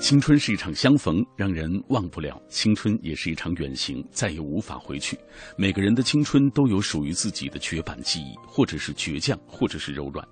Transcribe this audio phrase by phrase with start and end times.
[0.00, 5.16] 青春是一场相逢，让人忘不了；青春也是一场远行，再也无法回去。
[5.56, 10.26] 每个人的青春都有属于自己的绝版记忆，或者是倔强，或者是柔软。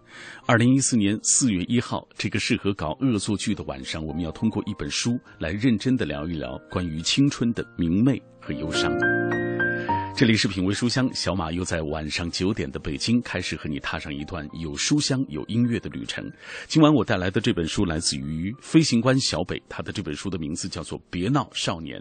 [0.46, 8.90] 二零一四年四月一号，这个适合搞恶作剧的晚上，我们要通过一本书来认真的聊一聊关于青春的明媚和忧伤。
[10.18, 16.28] 这里是品味书香，小马又在晚上九点的北京开始和你踏上一段有书香、有音乐的旅程。
[16.66, 22.00] 今晚我带来的这本书来自于飞行官小北，他的这本书的名字叫做《别闹，少年》。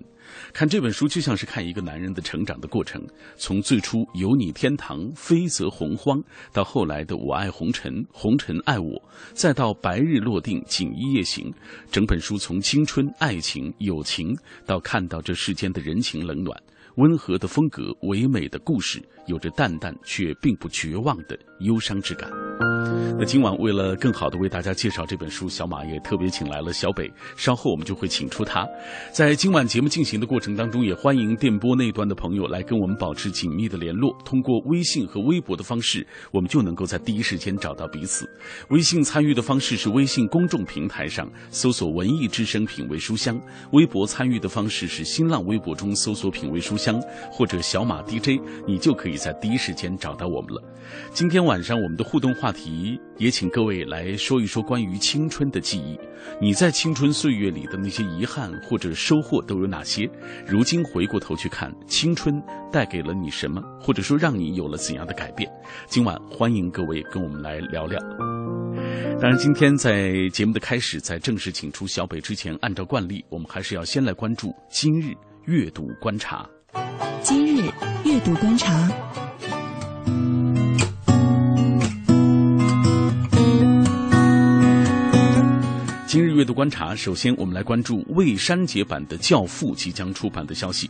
[0.51, 2.99] 看这本书就像是看一个男人的成长的过程，
[3.35, 6.19] 从最初有你天堂、飞则洪荒，
[6.51, 8.99] 到后来的我爱红尘、红尘爱我，
[9.35, 11.53] 再到白日落定、锦衣夜行。
[11.91, 16.59] 整本书从青春、爱情、友情，到看到这世间的人情冷暖。
[16.97, 22.29] 温和的风格，唯美的故事，有着淡淡却并不绝望的忧伤之感。
[23.19, 27.11] 那今晚为了更好的为大家介绍这本书，小马也特别请来了小北。
[27.35, 28.67] 稍后我们就会请出他。
[29.11, 34.15] 在今晚节目进行的过程当中，也欢迎电波那端的朋友来跟我们保持紧密的联络。
[34.23, 38.27] 通过微信和微博的方式，我们就能够在第一时间找到彼此。
[38.69, 43.39] 微信参与的方式是微信公众平台上搜索“文艺之声品味书香”，
[43.73, 46.99] 微博参与的方式是新浪微博中搜索“品味书香”
[47.31, 50.61] 或者“小马 DJ”，你就可以在第一时间找到我们了。
[51.11, 52.99] 今天晚上我们的互动话题。
[53.17, 55.99] 也请各位来说一说关于青春的记忆。
[56.39, 60.07] 你在青春岁月里的那些遗憾或者收获都有哪些？
[60.45, 62.39] 如今回过头去看，青春
[62.71, 65.49] 带给了你什么，或者说让你有了怎样的改变？
[65.87, 67.99] 今晚欢迎各位跟我们来聊聊。
[69.19, 76.47] 当然，今天在节目的开始，在正式请出小北之前，按照惯例，我们还是要先来关注今日阅读观察。
[77.23, 77.63] 今日
[78.05, 78.87] 阅读观察。
[86.17, 90.89] 今日阅读观察，首先我们来关注未删节版的《教父》即将出版的消息。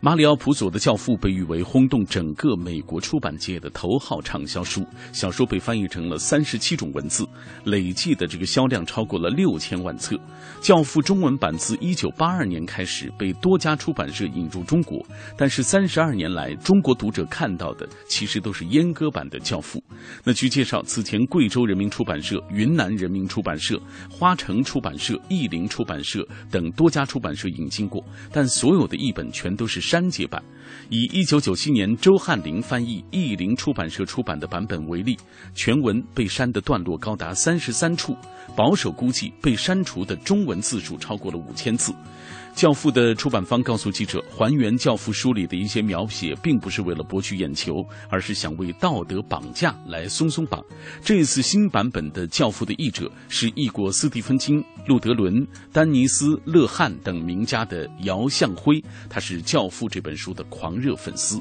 [0.00, 7.26] 马里奥·普佐的《教父》被誉为轰动整个美国出版界的头号畅销书，小说被翻译成了三十七种文字，
[7.64, 10.14] 累计的这个销量超过了六千万册。
[10.62, 15.04] 《教父》中文版自一九八二年开始被多家出版社引入中国，
[15.36, 19.80] 但是三十二年来，中国读者看到的其实都是阉割版的《教父》。
[20.22, 23.76] 那据介绍，此前贵州人民出版社、云南人民出版社、
[24.08, 24.62] 花城。
[24.68, 30.42] 出版社、译林出版社等多家出版社引进过，但所有的译本全都是删节版。
[30.90, 35.16] 以一九九七年周翰林翻译、译林出版社出版的版本为例，
[35.54, 38.16] 全文被删的段落高达三十三处，
[38.56, 41.92] 保守估计被删除的中文字数超过了五千字。
[42.60, 50.60] 《教父》的出版方告诉记者，还原《教父》书里的一些描写，并不是为了博取眼球，而是想为道德绑架来松松绑。
[51.00, 61.40] 这次新版本的《教父》的译者是译过斯蒂芬金、路德伦、丹尼斯·勒汉等名家的姚向辉，他是《教父》这本书的狂热粉丝。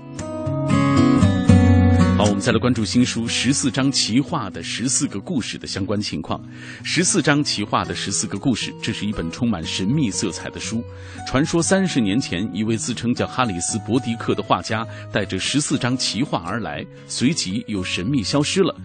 [2.16, 6.40] 好，我们再来关注新书《十四章奇画的十四个故事》的相关情况。
[6.84, 10.84] 《十四章奇画的十四个故事》，这是一本充满神秘色彩的书。
[11.28, 18.76] 传说三十年前，一位自称叫哈里斯·伯迪克的画家，带着十四张奇画而来，随即又神秘消失了，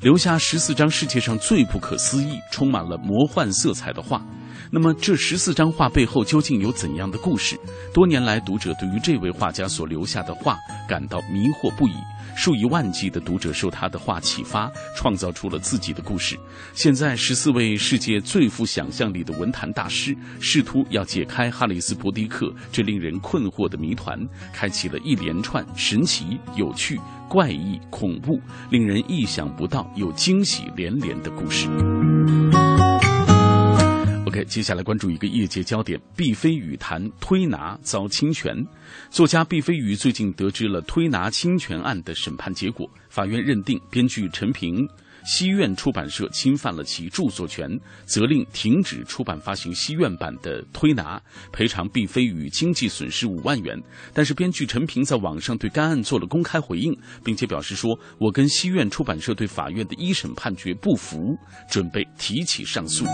[0.00, 4.20] 留下十四张世界上最不可思议、充满了魔幻色彩的画。
[4.72, 7.58] 那么，这十四张画背后究竟有怎样的故事？
[7.92, 10.56] 多年来，读者对于这位画家所留下的画
[10.88, 11.94] 感到迷惑不已。
[12.36, 16.38] 数以万计的读者受他的画启发，创造出了自己的故事。
[16.72, 24.16] 现在，十四位世界最富想象力的文坛大师试图要解开哈里斯·伯迪克这令人困惑的谜团，
[24.52, 28.40] 开启了一连串神奇、有趣、怪异、恐怖、
[28.70, 31.68] 令人意想不到又惊喜连连的故事。
[34.30, 38.54] OK，接下来关注一个业界焦点：毕飞宇谈推拿遭侵权。
[39.10, 44.88] 作家毕飞宇最近得知了推拿侵权案的审判结果，法院认定编剧陈平
[45.24, 47.68] 西苑出版社侵犯了其著作权，
[48.04, 53.76] 责令停止出版发行西苑版的推拿，赔偿毕飞宇经济损失五万元。
[54.14, 61.36] 但是编剧陈平在网上对该案做了公开回应，并且表示说：“我跟西苑出版社对法院的一审判决不服，
[61.68, 63.04] 准备提起上诉。”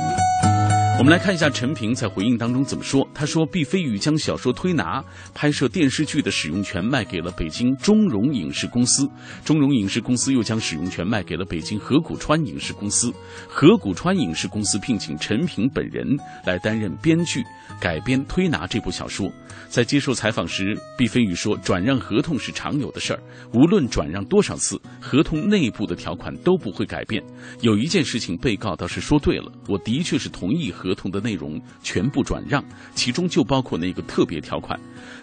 [0.98, 3.06] 我们来看一下陈平在回应当中怎么说。
[3.12, 4.98] 他说：“毕飞宇将小说《推拿》
[5.34, 9.06] 拍摄电视剧的使用权卖给了北京中融影视公司，
[9.44, 13.12] 中融影视公司又将使用权卖给了北京河谷川影视公司，
[13.46, 16.02] 河谷川影视公司聘请陈平本人
[16.46, 17.44] 来担任编剧，
[17.78, 19.30] 改编《推拿》这部小说。”
[19.68, 23.20] 在接受采访时，毕飞宇说：“转让合同是常有的事儿，
[23.52, 27.22] 无论转让多少次，合同内部的条款都不会改变。
[27.60, 34.78] 有一件事情，被告倒是说对了，我的确是同意合同的内容全部转让，其中就包括那个特别条款。”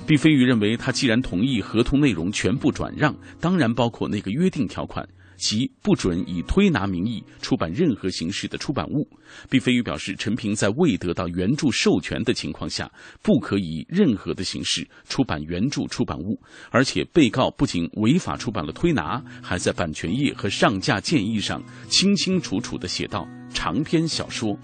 [0.06, 5.08] 毕飞宇认为，他既然同意合同内容全部转让，当然包括那个约定条款。
[5.36, 9.06] 即不准以推拿名义出版任何形式的出版物。
[9.50, 12.90] 毕飞宇表示，陈平在未得到原著授权的情况下，
[13.22, 16.40] 不可以任何的形式出版原著出版物。
[16.70, 24.58] 而且，被告不仅违法出版了推拿，还在版权页和上架建议上清清楚楚地写到：“长篇小说。”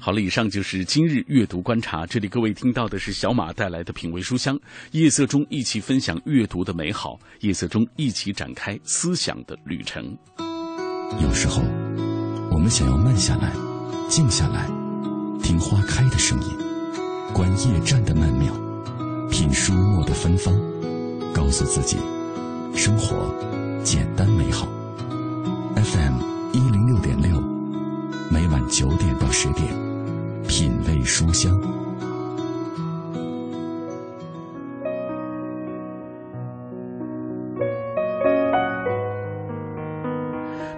[0.00, 2.04] 好了，以上就是今日阅读观察。
[2.04, 4.54] 这里各位听到的是小马带来的品味书香，
[4.90, 10.04] 夜色中一起分享阅读的美好，夜色中一起展开思想的旅程。
[11.22, 11.62] 有时候，
[12.50, 13.50] 我们想要慢下来，
[14.10, 14.66] 静下来，
[15.42, 16.50] 听花开的声音，
[17.32, 18.52] 观夜战的曼妙，
[19.30, 20.54] 品书墨的芬芳，
[21.32, 21.96] 告诉自己，
[22.76, 23.34] 生活
[23.82, 24.68] 简单美好。
[25.76, 26.20] FM
[26.52, 27.40] 一零六点六，
[28.30, 29.66] 每晚九点到十点。
[30.46, 31.73] 品味书香。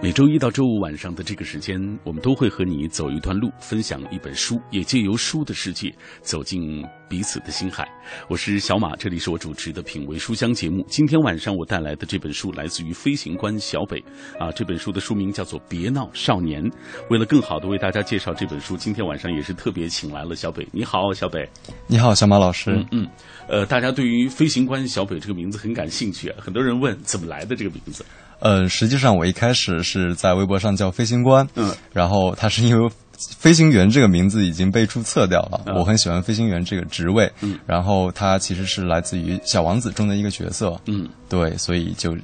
[0.06, 5.92] 每周一到周五晚上的这个时间，我们都会和你走一段路，分享一本书，也借由书的世界
[6.22, 7.84] 走进彼此的心海。
[8.28, 10.86] 我是小马，这里是我主持的品味书香节目。
[10.86, 13.98] 今天晚上我带来的这本书来自于飞行官小北
[14.38, 16.62] 啊，这本书的书名叫做《别闹少年》。
[17.10, 20.64] 为了更好的为大家介绍这本书，今天晚上也是特别请来了小北。
[20.70, 21.44] 你好，小北。
[21.88, 22.70] 你好，小马老师。
[22.70, 23.08] 嗯嗯，
[23.48, 28.04] 呃，大家对于飞行官小北这个名字很感兴趣啊，很多人问怎么来的这个名字。
[28.38, 32.90] 呃，实际上我一开始是在微博上叫飞行官，嗯，然后他是因为
[33.38, 42.14] 飞行员这个名字已经被注册掉了，我很喜欢飞行员这个职位，嗯，然后他其实是来自于《小王子》中的一个角色，嗯，对，所以就，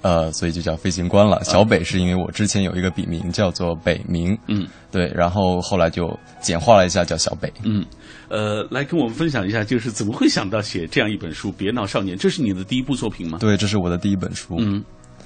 [0.00, 1.40] 呃，所以就叫飞行官了。
[1.44, 7.86] 小北是因为我之前有一个笔名叫做北明，嗯，对，然后后来就简化了一下叫小北，嗯，
[8.28, 12.16] 呃，来跟我们分享一下，就是怎么会想到写这样一本书《别闹少年》？
[12.20, 13.38] 这是你的第一部作品吗？
[13.40, 14.82] 对，这是我的第一本书，嗯。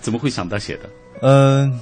[0.06, 0.88] 怎么会想到写的？
[1.20, 1.80] 嗯，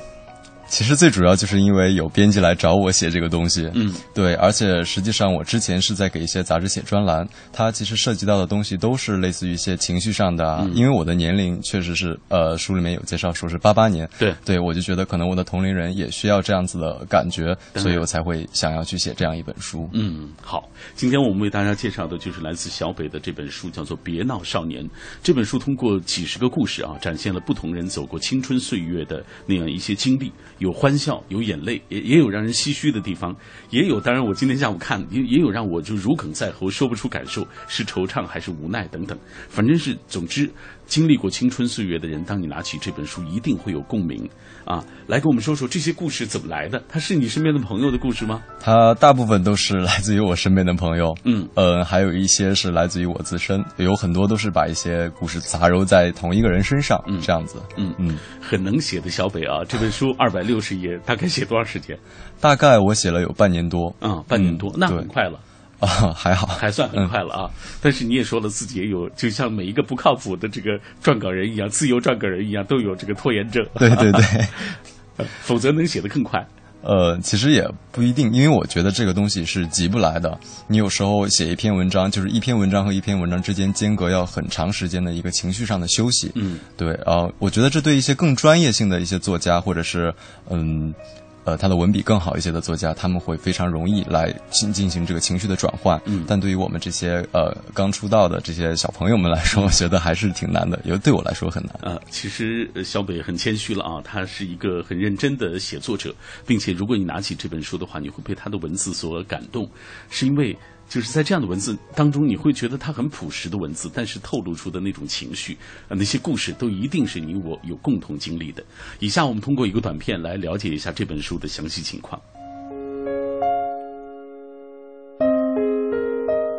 [0.74, 3.70] 其实最主要就是因为有编辑来找我写这个东西。
[3.74, 10.68] 嗯，对，而且实际上我之前是在给一些杂志写专栏，它其实涉及到的东西都是类似于一些情绪上的啊。
[10.74, 14.10] 因为我的年龄确实是，呃，书里面有介绍说是八八年。
[14.18, 19.88] 对，对我就觉得可能我的同龄人也需要这样子的感觉，所以我才会想要去写这样一本书。
[19.92, 24.82] 嗯，好，今天我们为大家介绍的就是来自小北的这本书，叫做《别闹少年》。
[25.22, 30.32] 这本书通过几十个故事啊，展现了不同人走过青春岁月的那样一些经历，
[30.64, 31.22] 有欢笑。
[31.28, 33.37] 有眼泪，也也有让人唏嘘的地方，
[33.70, 39.16] 也有当然，我今天下午看也也有让我就如鲠在喉，说不出感受，是惆怅还是无奈等等，
[39.49, 40.50] 反正是总之，
[40.87, 44.28] 经历过青春岁月的人，当你拿起这本书，一定会有共鸣
[44.65, 44.84] 啊！
[45.06, 46.82] 来跟我们说说这些故事怎么来的？
[46.88, 48.43] 它是你身边的朋友的故事吗？
[48.60, 61.98] 它大部分都是来自于我身边的朋友，嗯呃，还有一些是来自于我自身，有很多都是把一些故事杂糅在同一个人身上，嗯，这样子，嗯嗯，很能写的小北啊，这本书二百六十页，大概写多长时间？
[62.41, 65.41] 大概我写了有半年多，嗯，半年多，那很快了。
[65.81, 67.51] 啊，还好，还算很快了啊！
[67.82, 73.63] 但是你也说了，自己也有，就像每一个不靠谱的这个撰稿人一样，自由撰稿人一样，都有这个拖延症。
[73.74, 76.46] 对对对， 否则能写得更快。
[76.84, 80.38] 呃，其实也不一定，因为我觉得这个东西是急不来的。
[80.69, 86.31] 你有时候写一篇文章，就是一篇文章和一篇文章之间间隔要很长时间的一个情绪上的休息。
[86.34, 90.14] 嗯，对啊，我觉得这对一些更专业性的一些作家，或者是
[90.50, 90.94] 嗯。
[90.94, 91.23] 呃，
[91.58, 96.01] 他的文笔更好一些的作家，他们会非常容易来进进行这个情绪的转换。
[96.06, 101.74] 嗯，但对于我们这些呃刚出道的这些小朋友们来说，我觉得还是挺难的，因为对我来说很难。
[101.82, 106.15] 呃，其实小北很谦虚了啊，他是一个很认真的写作者，
[106.46, 109.69] 并且如果你拿起这本书的话，你会被他的文字所感动，
[110.10, 110.56] 是因为。
[110.88, 115.56] 就是在这样的文字当中，你会觉得它很朴实的文字，但是透露出的那种情绪
[115.88, 118.62] 啊，那些故事都一定是你我有共同经历的。
[119.00, 122.20] 以下我们通过一个短片来了解一下这本书的详细情况。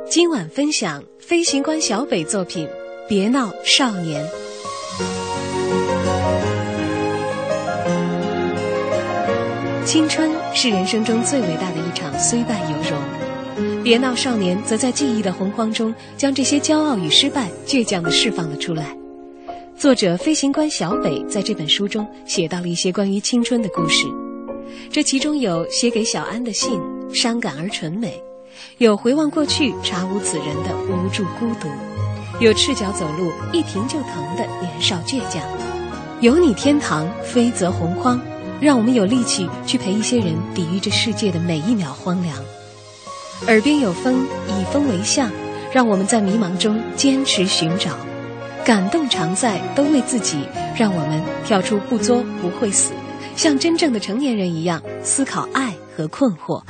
[0.10, 2.68] 今晚分享飞行官小北作品
[3.08, 4.26] 《别闹少年》。
[9.86, 13.00] 青春是人生中最伟大的一场虽败犹荣，
[13.86, 18.98] 别闹少年则在记忆的洪荒中，将这些骄傲与失败倔强地释放了出来。
[19.78, 24.08] 作者飞行官小北在这本书中写到了一些关于青春的故事，
[24.92, 26.82] 这其中有写给小安的信，
[27.14, 28.10] 伤感而纯美；
[28.80, 31.70] 有回望过去，查无此人的无助孤独；
[32.40, 35.44] 有赤脚走路一停就疼的年少倔强；
[36.22, 38.20] 有你天堂，飞则洪荒，
[38.60, 42.36] 让我们有力气去陪一些人抵御这世界的每一秒荒凉；
[43.48, 45.32] 耳边有风，以风为象，
[45.72, 47.92] 让我们在迷茫中坚持寻找。
[48.66, 50.40] 感动常在，都为自己，
[50.76, 52.92] 让我们跳出不作不会死，
[53.36, 56.64] 像真正的成年人一样思考爱和困惑。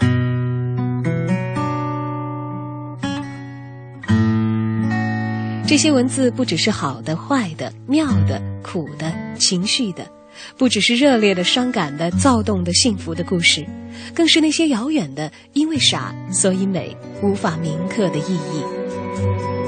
[5.65, 10.05] 这些文字不只是好的、坏的、妙的、苦的、情绪的，
[10.57, 13.65] 不只是热烈的、伤感的、躁动的、幸福的故事，
[14.13, 19.64] 更是那些遥远的，因为傻所以美，无法铭刻的意义。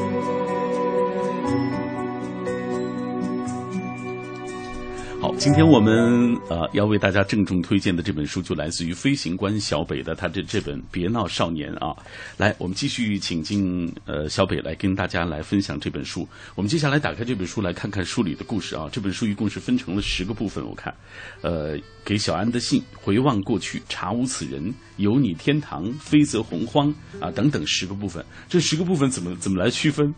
[5.37, 11.95] 今天我们呃要为大家郑重推荐的这本书，就来自于飞行官小北的他的这本《别闹少年》啊。
[12.37, 16.27] 来，我们继续请进呃小北来跟大家来分享这本书。
[16.55, 18.89] 我们接下来打开这本书来看看书里的故事啊。
[18.91, 20.93] 这本书一共是分成了十个部分，我看，
[21.41, 28.25] 呃，给小安的信，回望过去，查无此人，有你天堂，飞则洪荒啊等等十个部分。
[28.49, 30.13] 这十个部分怎么怎么来区分？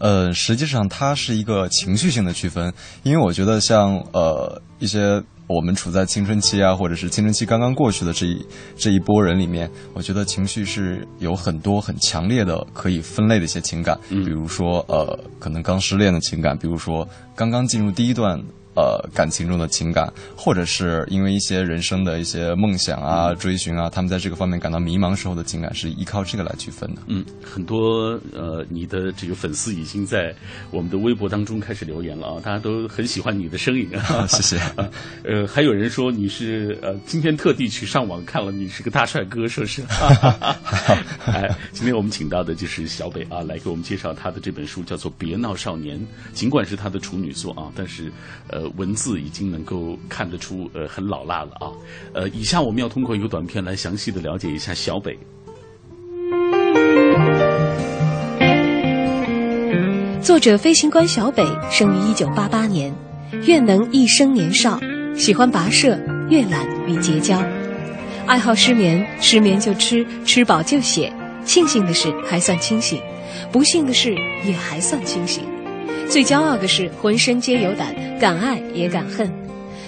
[0.00, 2.72] 呃，实际上它是一个情绪性的区分，
[3.04, 18.42] 因为我觉得像呃一些我们处在青春期啊，或者是青春期刚刚过去的这一这一波人里面，我觉得情绪是有很多很强烈的可以分类的一些情感，比如说呃可能刚失恋的情感，比如说刚刚进入第一段。
[18.80, 27.02] 呃，感情中的情感，或者是因为一些人生的一些梦想啊、追寻啊，他们在这个方面感到迷茫时候的情感，是依靠这个来区分的。
[27.08, 30.34] 嗯，很多呃，你的这个粉丝已经在
[30.70, 34.58] 我们的微博当中开始留言了啊，大家都很喜欢你的声音啊， 谢谢。
[35.28, 39.82] 呃，还有人说你是呃，今天特地去上网看了，你是个大帅哥，说是。
[41.26, 45.98] 哎，今天我们请到的就是小北啊，来给我们介绍他的这本书，叫做《别闹少年》，
[46.32, 48.10] 尽管是他的处女作啊，但是
[48.48, 48.69] 呃。
[48.76, 51.70] 文字已经能够看得出，呃，很老辣了啊。
[52.12, 55.18] 呃，以下我们要通过一个短片来详细的了解一下小北。
[60.22, 62.94] 作者飞行官小北生于一九八八年，
[63.46, 64.78] 愿能一生年少，
[65.16, 65.98] 喜欢跋涉、
[66.28, 67.42] 阅览与结交，
[68.26, 71.12] 爱好失眠，失眠就吃，吃饱就写。
[71.44, 73.00] 庆幸的是还算清醒，
[73.50, 75.42] 不幸的是也还算清醒。
[76.10, 79.32] 最骄傲的是，浑身皆有胆，敢爱也敢恨，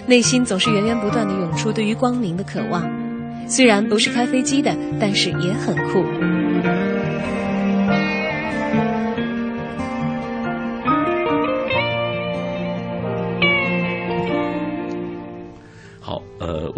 [0.07, 2.89] 内心总是源源不断的涌出对于光明的渴望。
[3.49, 6.05] 虽然不是开飞机的，但是也很酷。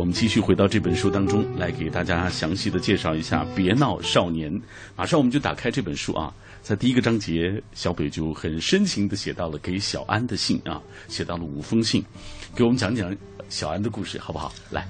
[0.04, 4.52] 我们继续回到这本书当中来，给大家详细的介绍一下《别闹少年》。
[4.94, 6.30] 马上我们就打开这本书啊。
[6.61, 12.04] 在第一个章节，小北就很深情的写到了给小安的信啊，写到了五封信，
[12.54, 13.16] 给我们讲讲
[13.49, 14.52] 小安的故事，好不好？
[14.68, 14.87] 来，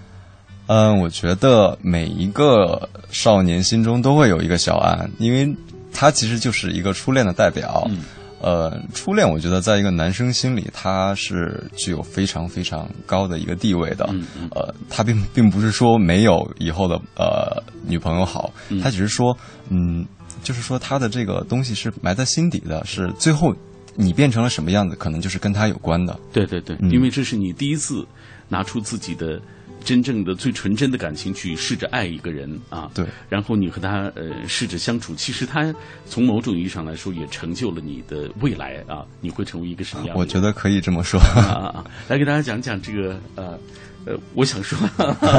[0.67, 5.57] 嗯，我觉得每一个少年心中都会有一个小安，因为
[5.93, 7.87] 他其实就是一个初恋的代表。
[7.89, 8.01] 嗯，
[8.45, 14.07] 呃，初恋，我觉得在一个男生心里，他是具有非常非常高的一个地位的。
[14.11, 19.37] 嗯嗯，呃，他并并不是说没有以后的呃女朋友好，他只是说，
[19.71, 20.07] 嗯。
[20.43, 23.55] 就是说，他的这个东西是埋在心底的，是最后
[23.95, 26.15] 你变成了什么样子，可能就是跟他有关的。
[26.35, 28.07] 对对对，因为这是你第一次
[28.51, 29.41] 拿出自己的
[29.85, 32.91] 真正的最纯真的感情去试着爱一个人啊。
[32.95, 33.05] 对。
[33.29, 35.73] 然后你和他呃试着相处，其实他
[36.07, 39.05] 从某种意义上来说也成就了你的未来啊。
[39.21, 40.17] 你会成为一个什么样？
[40.17, 41.21] 我觉得可以这么说。
[41.21, 41.85] 啊啊！
[42.09, 43.59] 来给大家讲讲这个呃。
[44.07, 44.79] 呃，我想说，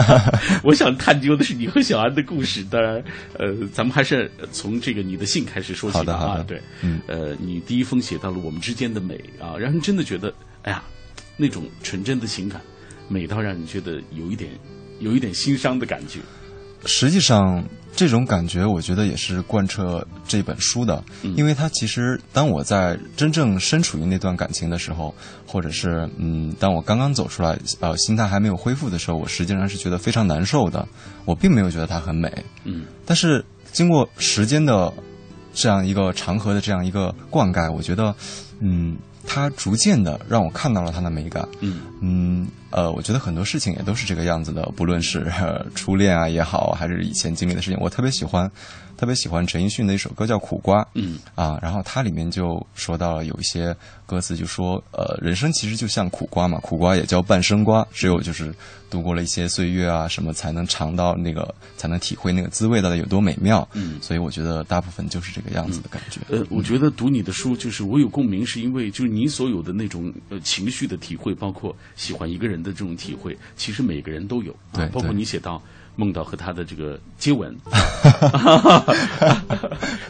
[0.65, 2.63] 我想探究的是你和小安的故事。
[2.63, 2.95] 当然，
[3.37, 6.15] 呃，咱们还是从这个你的信开始说起吧。
[6.15, 6.43] 啊。
[6.47, 10.33] 对，嗯，呃，你第一封写到了我们之间的美啊，让人真的觉得，
[10.63, 10.83] 哎呀，
[11.37, 12.59] 那种纯真的情感，
[13.07, 14.51] 美到让你觉得有一点，
[14.99, 16.19] 有一点心伤的感觉。
[16.85, 17.63] 实际上。
[17.97, 21.01] 这种感觉，我觉得也是贯彻这本书的，
[21.37, 25.15] 因为它其实当我在真正身处于那段感情的时候，
[25.47, 30.85] 或者是嗯，当我刚刚走出来，呃，心态还没有恢复的时候，我实际上是觉得非常难受的。
[31.23, 32.29] 我并没有觉得它很美，
[32.65, 34.91] 嗯，但是经过时间的
[35.53, 38.13] 这样一个长河的这样一个灌溉，我觉得，
[38.59, 41.47] 嗯，它逐渐的让我看到了它的美感。
[41.61, 48.49] 嗯嗯，呃，我觉得很多事情也都是这个样子的，不论是、呃初恋啊也好，还是以前经历的事情，我特别喜欢，
[48.97, 50.81] 特别喜欢陈奕迅的一首歌叫《苦瓜》。
[50.93, 58.53] 嗯啊，然后它里面就说到了有一些歌词，就说呃，人生其实就像苦瓜嘛，苦瓜也叫半生瓜，只有就是
[58.89, 63.67] 度过了一些岁月啊什么，才能尝到那个，才能体会那个滋味到底有多美妙。
[63.73, 66.19] 嗯所以我觉得大部分就是这个样子的感觉。
[66.29, 74.53] 呃，我觉得读你的书就是我有共鸣，是因为就是你所有的那种呃情绪的体会，包括喜欢一个人的这种体会，其实每个人都有。
[74.91, 75.61] 包括你写到
[75.95, 77.55] 梦到和他的这个接吻，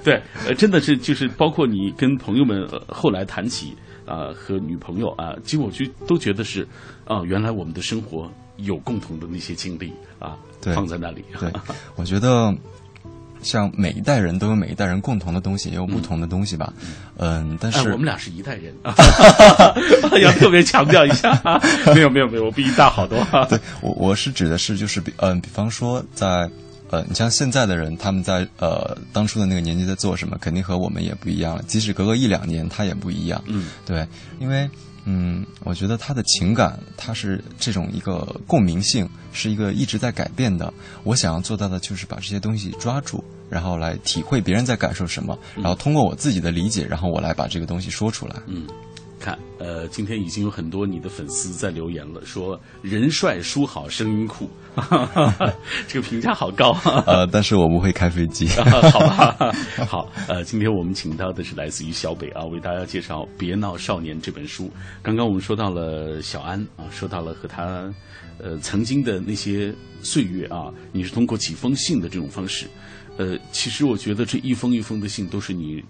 [0.04, 3.76] 对，呃，真的是就是包括你跟朋友们、呃、后来谈起
[4.08, 6.68] 啊、和女朋友啊，其实我就都觉得是
[7.06, 11.24] 啊、原来我们的生活有共同的那些经历啊，对放在那里。
[11.40, 11.52] 对，
[11.96, 12.52] 我觉得
[13.46, 16.74] 像每一代人都有每一代人共同的东西，也有不同的东西吧。
[17.18, 18.74] 嗯，但哎，是我们俩是一代人，
[20.22, 21.40] 要特别强调一下。
[21.94, 23.26] 没有没有没有，我比你大好多。
[23.48, 26.50] 对我我是指的是就是比嗯、比方说在
[26.90, 31.64] 呃，你像现在的人，他们在呃当初的那个年纪在做什么，肯定和我们也不一样了。
[31.68, 33.42] 即使隔个一两年，他也不一样。
[33.48, 34.08] 嗯，对，
[34.40, 34.70] 因为
[35.06, 40.72] 嗯，我觉得他的情感，他是这种一个共鸣性，是一个一直在改变的。
[41.04, 48.36] 我想要做到的就是把这些东西抓住，然后来体会别人在感受什么，然后通过我自己的理解，然后我来把这个东西说出来。
[48.48, 48.68] 嗯，
[49.20, 54.50] 看，呃，今天已经有很多你的粉丝在留言了，说人帅书好，声音酷，
[55.88, 56.72] 这个评价好高。
[57.08, 58.48] 呃，但是我不会开飞机。
[58.92, 59.54] 好吧，
[59.88, 64.72] 好，呃，今天我们请到的是来自于小北啊，为大家介绍《别闹少年》这本书。
[65.02, 67.92] 刚刚我们说到了小安啊，说到了和他
[68.38, 72.68] 呃曾经的那些岁月啊，你是通过几封信的这种方式，
[73.18, 75.84] 呃，其实我觉得这一封一封的信都是你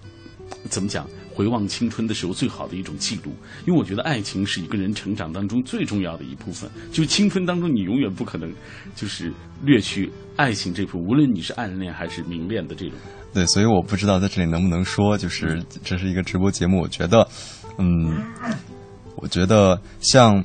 [0.69, 1.07] 怎么讲？
[1.33, 3.33] 回望青春的时候，最好的一种记录，
[3.67, 6.69] 因为我觉得爱情是一个人成长当中最重要的一部分。
[6.93, 8.49] 就青春当中，你永远不可能
[8.95, 12.93] 就是略去爱情这部，无论你是暗恋还是明恋的这种。
[13.33, 17.27] 对，所以我不知道在这里能不能说，就是这是一个直播节目，我觉得，
[17.77, 18.23] 嗯，
[19.17, 20.41] 我觉得像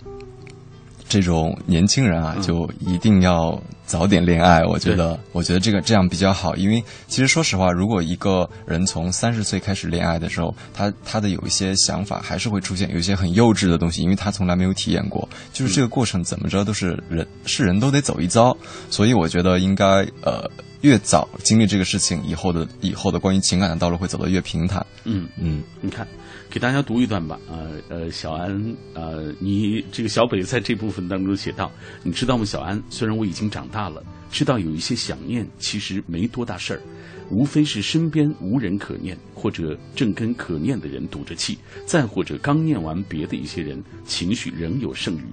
[1.10, 4.64] 这种年轻人啊，就一定要早点恋爱。
[4.64, 15.28] 我觉得，我觉得这个这样比较好，因为其实说实话，如果一个人从三十岁开始恋爱的时候，他他的有一些想法还是会出现有一些很幼稚的东西，因为他从来没有体验过。
[15.52, 18.56] 就是这个过程怎么着都是人是人都得走一遭，
[18.88, 20.48] 所以我觉得应该呃。
[20.82, 24.86] 越早经历这个事情，以后的以后的关于情感的道路会走得越平坦。
[25.04, 26.08] 嗯嗯，你看，
[26.50, 27.38] 给大家读一段吧。
[27.48, 31.70] 呃呃，小安，呃，你这个小北在这部分当中写道
[32.02, 32.82] ：“你知道吗，小安？
[32.90, 36.82] 虽然我已经长大了，知道有一些想念，其实没多大事儿，
[37.30, 45.24] 无非是身边无人可念，或者正跟可念的人赌着气，再或者刚念完别的一些人，情绪仍有剩余。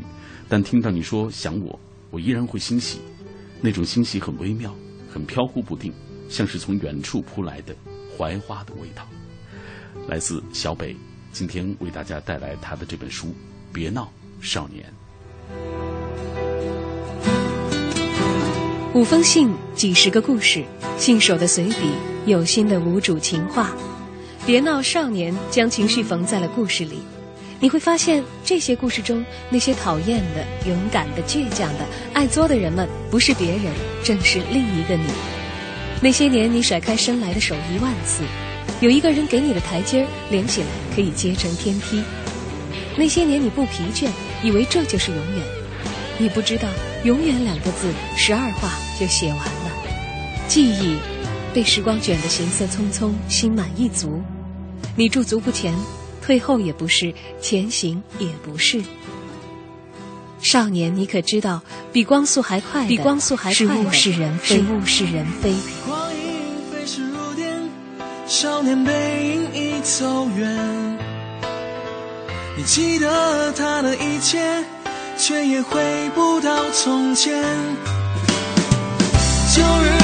[0.47, 1.79] 但听到你说想我，
[2.11, 2.99] 我依然会欣喜，
[3.59, 4.73] 那种欣喜很微妙。”
[5.09, 5.91] 很飘忽不定，
[6.29, 7.75] 像是从远处扑来的
[8.17, 9.07] 槐花的味道。
[10.07, 10.95] 来自小北，
[11.33, 13.27] 今天为大家带来他的这本书
[13.73, 14.09] 《别闹，
[14.41, 14.85] 少年》。
[18.93, 20.63] 五封信，几十个故事，
[20.97, 21.91] 信手的随笔，
[22.25, 23.75] 有心的无主情话。
[24.45, 26.99] 别闹，少年将情绪缝在了故事里。
[27.59, 33.73] 你会发现，这些故事中那些讨厌的、勇敢的、倔强的、爱作的人们，不是别人，
[34.05, 35.05] 正是另一个你。
[36.01, 38.23] 那些年，你甩开伸来的手一万次，
[38.79, 42.03] 有一个人给你的台阶儿，连起来可以接成天梯。
[42.95, 44.07] 那些年，你不疲倦，
[44.43, 45.43] 以为这就是永远。
[46.19, 46.67] 你不知道，
[47.03, 49.71] 永远两个字，十二画就写完了。
[50.47, 50.97] 记忆
[51.53, 54.21] 被时光卷得行色匆匆，心满意足。
[54.95, 55.73] 你驻足不前。
[56.19, 58.81] 退后也不是，前行也不是。
[60.41, 61.61] 少年，你可知道，
[61.93, 65.53] 比光速还快比光速还快是物是人非，是物是人非。
[68.27, 68.91] 少年背
[69.25, 70.53] 影已走远。
[72.57, 74.63] 你记得他的一切，
[75.17, 75.81] 却也回
[76.13, 77.41] 不到从前。
[79.55, 79.96] 旧日。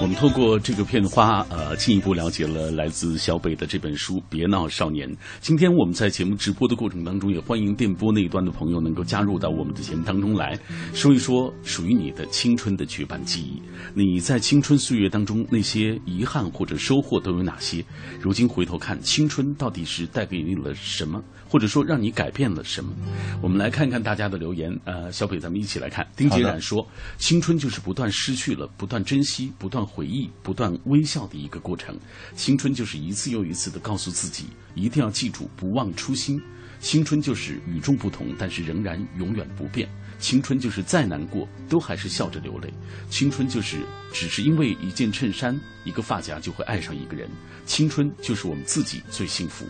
[0.00, 5.08] 我们透过这个片花，呃，进一步了解了来自小北的这本书《别闹，少年》。
[5.40, 10.58] 今天我们在节目直播的过程当中，也欢迎电波那一端的朋友能够加入到我们的节目当中来，
[10.92, 13.62] 说一说属于你的青春的绝版记忆。
[13.94, 17.84] 你在青春岁月当中那些遗憾或者收获都有哪些？
[18.20, 22.92] 如今回头看，青春到底是带给你了什么，或者说让你改变了什么？
[23.40, 24.70] 我们来看看大家的留言。
[24.84, 26.06] 呃，小北，咱们一起来看。
[26.14, 26.86] 丁杰冉说
[27.18, 31.98] ：“青春就是不断失去了，不断珍惜。”、不断回忆、不断微笑的一个过程。
[32.36, 36.40] 青春就是一次又一次的告诉自己，一定要记住，不忘初心。
[36.80, 39.88] 青春就是与众不同，但是仍然永远不变。
[40.18, 42.72] 青春就是再难过都还是笑着流泪。
[43.08, 43.78] 青春就是
[44.12, 47.28] 只是因为一件衬衫、一个发夹就会爱上一个人。
[47.66, 49.64] 青春就是我们自己最幸福。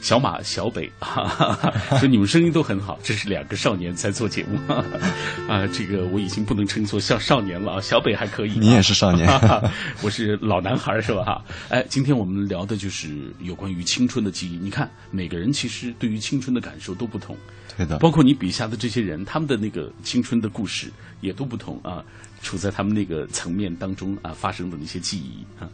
[0.00, 4.58] 小马、小北， 哈哈哈，就你们声音都很好，这是两个少年在做节目，
[5.48, 9.28] 啊，这个我已经不能称作像少年了啊，小北还可以，你也是少年，
[10.02, 11.24] 我是老男孩是吧？
[11.24, 14.56] 哈，哎，今天我们聊的就是有关于青春的记忆。
[14.56, 17.36] 你看，每个人其实对于青春的感受都不同，
[17.78, 22.04] 对的，包括你笔下的这些人，他们的那个青春的故事也都不同啊，
[22.42, 25.70] 处在他们那个层面当中啊发生的那些记忆啊。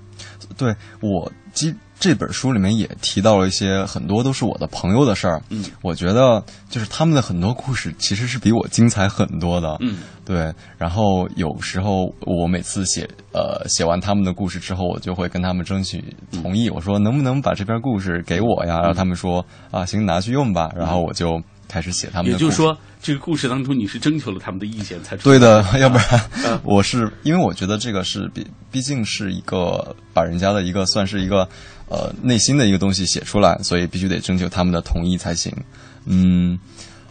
[0.58, 10.52] 对我记这本书里面也提到了一些很多都是我的朋友的事儿，嗯，我觉得就是他们的很多故事其实是比我精彩很多的，嗯，对。
[10.76, 18.80] 然后有时候我每次写呃写完他们的故事之后，我就会跟他们争取同意，我说能不能把这篇故事给我呀？
[18.80, 20.70] 然后他们说啊行，拿去用吧。
[20.76, 21.42] 然后我就。
[21.68, 31.48] 开始写他们，也就是说，这个故事当中你是征求了他们的意见才对的，要不然我是因为我觉得这个是毕毕竟是一个把人家的一个算是一个
[31.88, 35.52] 呃内心的一个东西写出来，所以必须得征求他们的同意才行，
[36.06, 36.58] 嗯。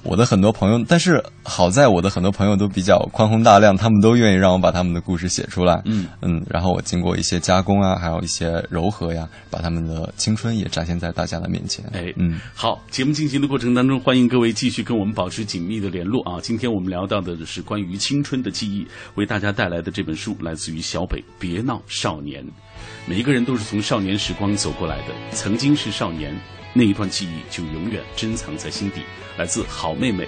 [0.03, 5.81] 我的很多朋友，但是好在我的很多朋友都比较宽宏大量，他们都愿意让我把他们的故事写出来。
[5.85, 11.85] 嗯嗯，然后我经过一些加工啊，还有一些柔和呀，把他们的青春也展现在大家的面前。
[11.93, 16.37] 哎，嗯，好，节目进行的过程当中，欢迎各位继续跟我们保持紧密的联络啊。
[16.41, 18.85] 今天我们聊到的是关于青春的记忆，
[19.15, 22.45] 为大家带来的这本书来自于小北，别闹少年。
[23.05, 26.33] 每一个人都是从少年时光走过来的，曾经是少年。
[26.73, 29.01] 那一段记忆就永远珍藏在心底。
[29.37, 30.27] 来自好妹妹。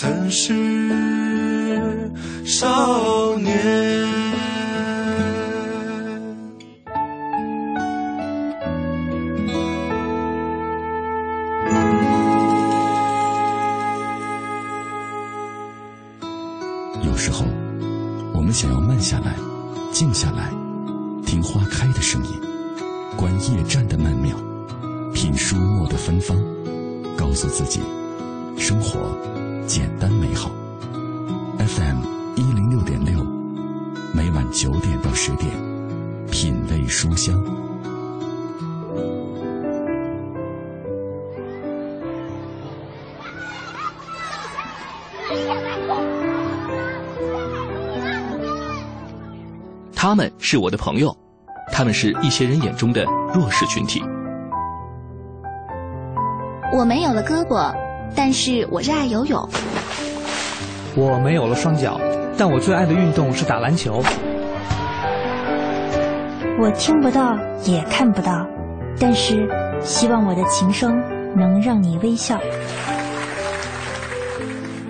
[0.00, 0.54] 曾是
[2.44, 4.07] 少年。
[49.94, 51.14] 他们是我的朋友，
[51.72, 54.02] 他们是一些人眼中的弱势群体。
[56.72, 57.74] 我没有了胳膊，
[58.14, 59.48] 但是我热爱游泳。
[60.96, 62.00] 我没有了双脚，
[62.36, 64.02] 但我最爱的运动是打篮球。
[66.60, 68.46] 我听不到，也看不到，
[68.98, 69.48] 但是
[69.82, 70.96] 希望我的琴声
[71.36, 72.38] 能让你微笑。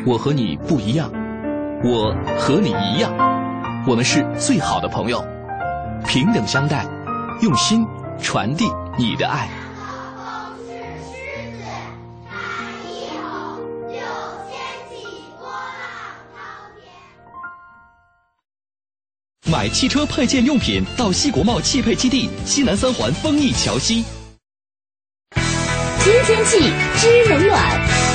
[0.07, 1.11] 我和你不一样，
[1.85, 3.13] 我和你一样，
[3.87, 5.23] 我们是最好的朋友，
[6.07, 6.87] 平等相待，
[7.43, 7.87] 用心
[8.21, 9.49] 传递你的爱。
[19.51, 24.05] 买汽车配件用品到西国贸汽配基地西南三环丰益桥西。
[25.99, 28.08] 新天气知冷暖。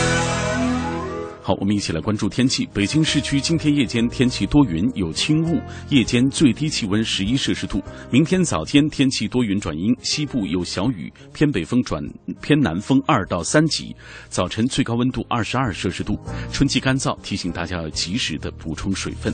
[1.45, 2.65] 好，我们一起来关注天气。
[2.73, 7.83] 北京市区今天夜间天气多云，有轻雾，夜间最低气温十一摄氏度。
[8.09, 12.01] 明天早间天气多云转阴，西部有小雨，偏北风转
[12.41, 13.93] 偏南风二到三级。
[14.29, 16.17] 早晨最高温度二十二摄氏度，
[16.49, 19.33] 春季干燥，提醒大家要及时的补充水分。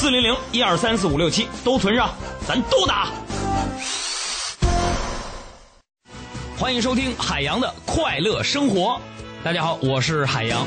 [0.00, 2.14] 四零零一二三四五六七都存上，
[2.46, 3.10] 咱都打。
[6.56, 9.00] 欢迎收听海洋的快乐生活。
[9.42, 10.64] 大家好，我是海洋。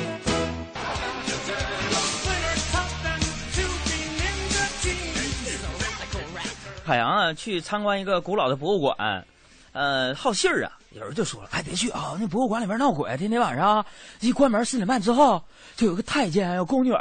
[6.84, 9.26] 海洋啊，去参观一个古老的博物馆，
[9.72, 10.72] 呃，好信儿啊。
[10.92, 12.18] 有人就说了：“哎，别去啊！
[12.20, 13.86] 那博物馆里边闹鬼，天天晚上
[14.20, 15.42] 一关门四点半之后，
[15.76, 16.92] 就有个太监还有宫女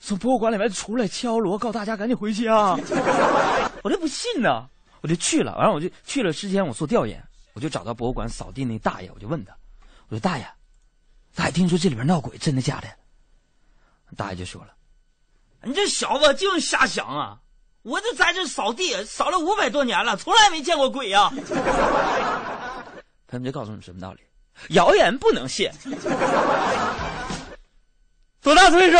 [0.00, 2.74] 从博物馆里面出来敲锣，告大家赶紧回家。
[3.84, 4.66] 我就不信呢，
[5.02, 5.54] 我就去了。
[5.56, 9.52] 完了，我就去了之前我做调研，我就找到博物馆扫地那大爷，我就问他
[10.08, 10.48] ：“我说大爷，
[11.30, 12.88] 咱还听说这里边闹鬼，真的假的？”
[14.16, 14.68] 大爷就说了
[15.64, 17.36] ：“你这小子净瞎想啊！
[17.82, 21.30] 我这在这扫地扫了五百多年了，从来没见过鬼呀。”
[23.30, 24.20] 他们就告诉你什么道理？
[24.70, 25.70] 谣言不能信。
[28.42, 28.98] 多大岁数？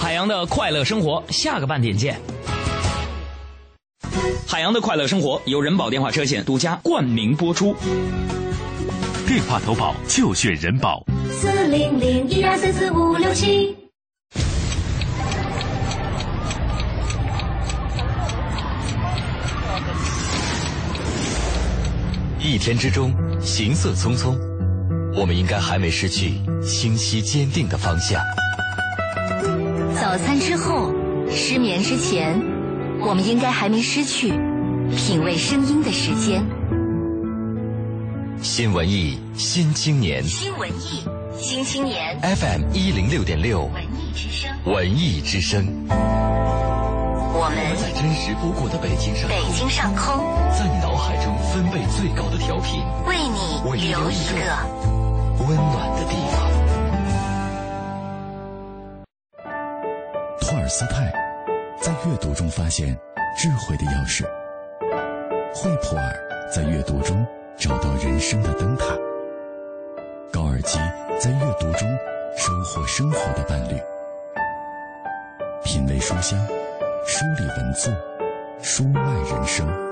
[0.00, 2.20] 海洋的快乐生活，下个半点见。
[4.46, 7.74] 海洋的快乐生活由人保电话车险独家冠名播出。
[9.26, 11.04] 电话投保就选人保。
[11.32, 13.83] 四零零一二三四五六七。
[22.44, 24.36] 一天之中，行色匆匆，
[25.16, 28.20] 我们应该还没失去清晰坚定的方向。
[29.98, 30.92] 早餐之后，
[31.30, 32.38] 失眠之前，
[33.00, 34.28] 我们应该还没失去
[34.94, 36.44] 品味声音的时间。
[38.42, 41.02] 新文艺新青年，新文艺
[41.38, 45.66] 新青年，FM 一零六点六，文艺之声，文艺之声。
[47.36, 54.34] 我们在真实不过的北京上空，北京上空，在你脑海中分贝最高的调频，为你留一个
[55.38, 56.50] 温暖的地方。
[60.40, 61.12] 托尔斯泰
[61.80, 62.98] 在阅读中发现
[63.38, 64.24] 智慧的钥匙，
[65.54, 66.12] 惠普尔
[66.52, 67.24] 在阅读中
[67.56, 68.86] 找到人生的灯塔，
[70.32, 70.76] 高尔基
[71.20, 71.88] 在阅读中
[72.36, 73.80] 收获生活的伴侣，
[75.62, 76.36] 品味书香。
[77.06, 77.94] 梳理文字，
[78.60, 79.83] 书外人生。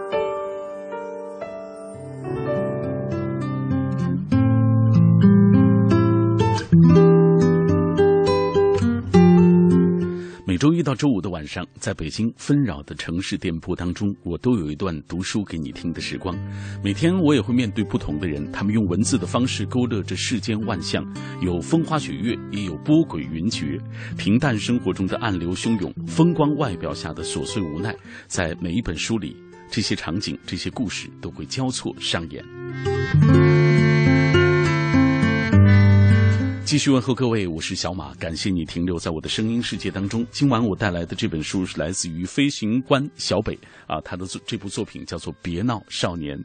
[10.63, 16.39] 周一到周五的晚上，在北京纷扰的城市店铺当中，我都有一段读书给你听的时光。
[16.85, 21.05] 每天我也会面对不同的人，他们用文字的方式勾勒着世间万象，
[21.41, 23.77] 有风花雪月，也有波诡云谲。
[24.17, 27.93] 平淡生活中的暗流汹涌，风光外表下的琐碎无奈，
[28.29, 29.37] 在每一本书里
[29.69, 33.72] 这些场景、这些故事都会交错上演。
[36.73, 40.27] 继续问候各位，我是小马，感谢你停留在我的声音世界当中。
[40.31, 46.39] 今晚我带来的这本书是来自于飞行官小北啊，他的作这部作品叫做《别闹少年》，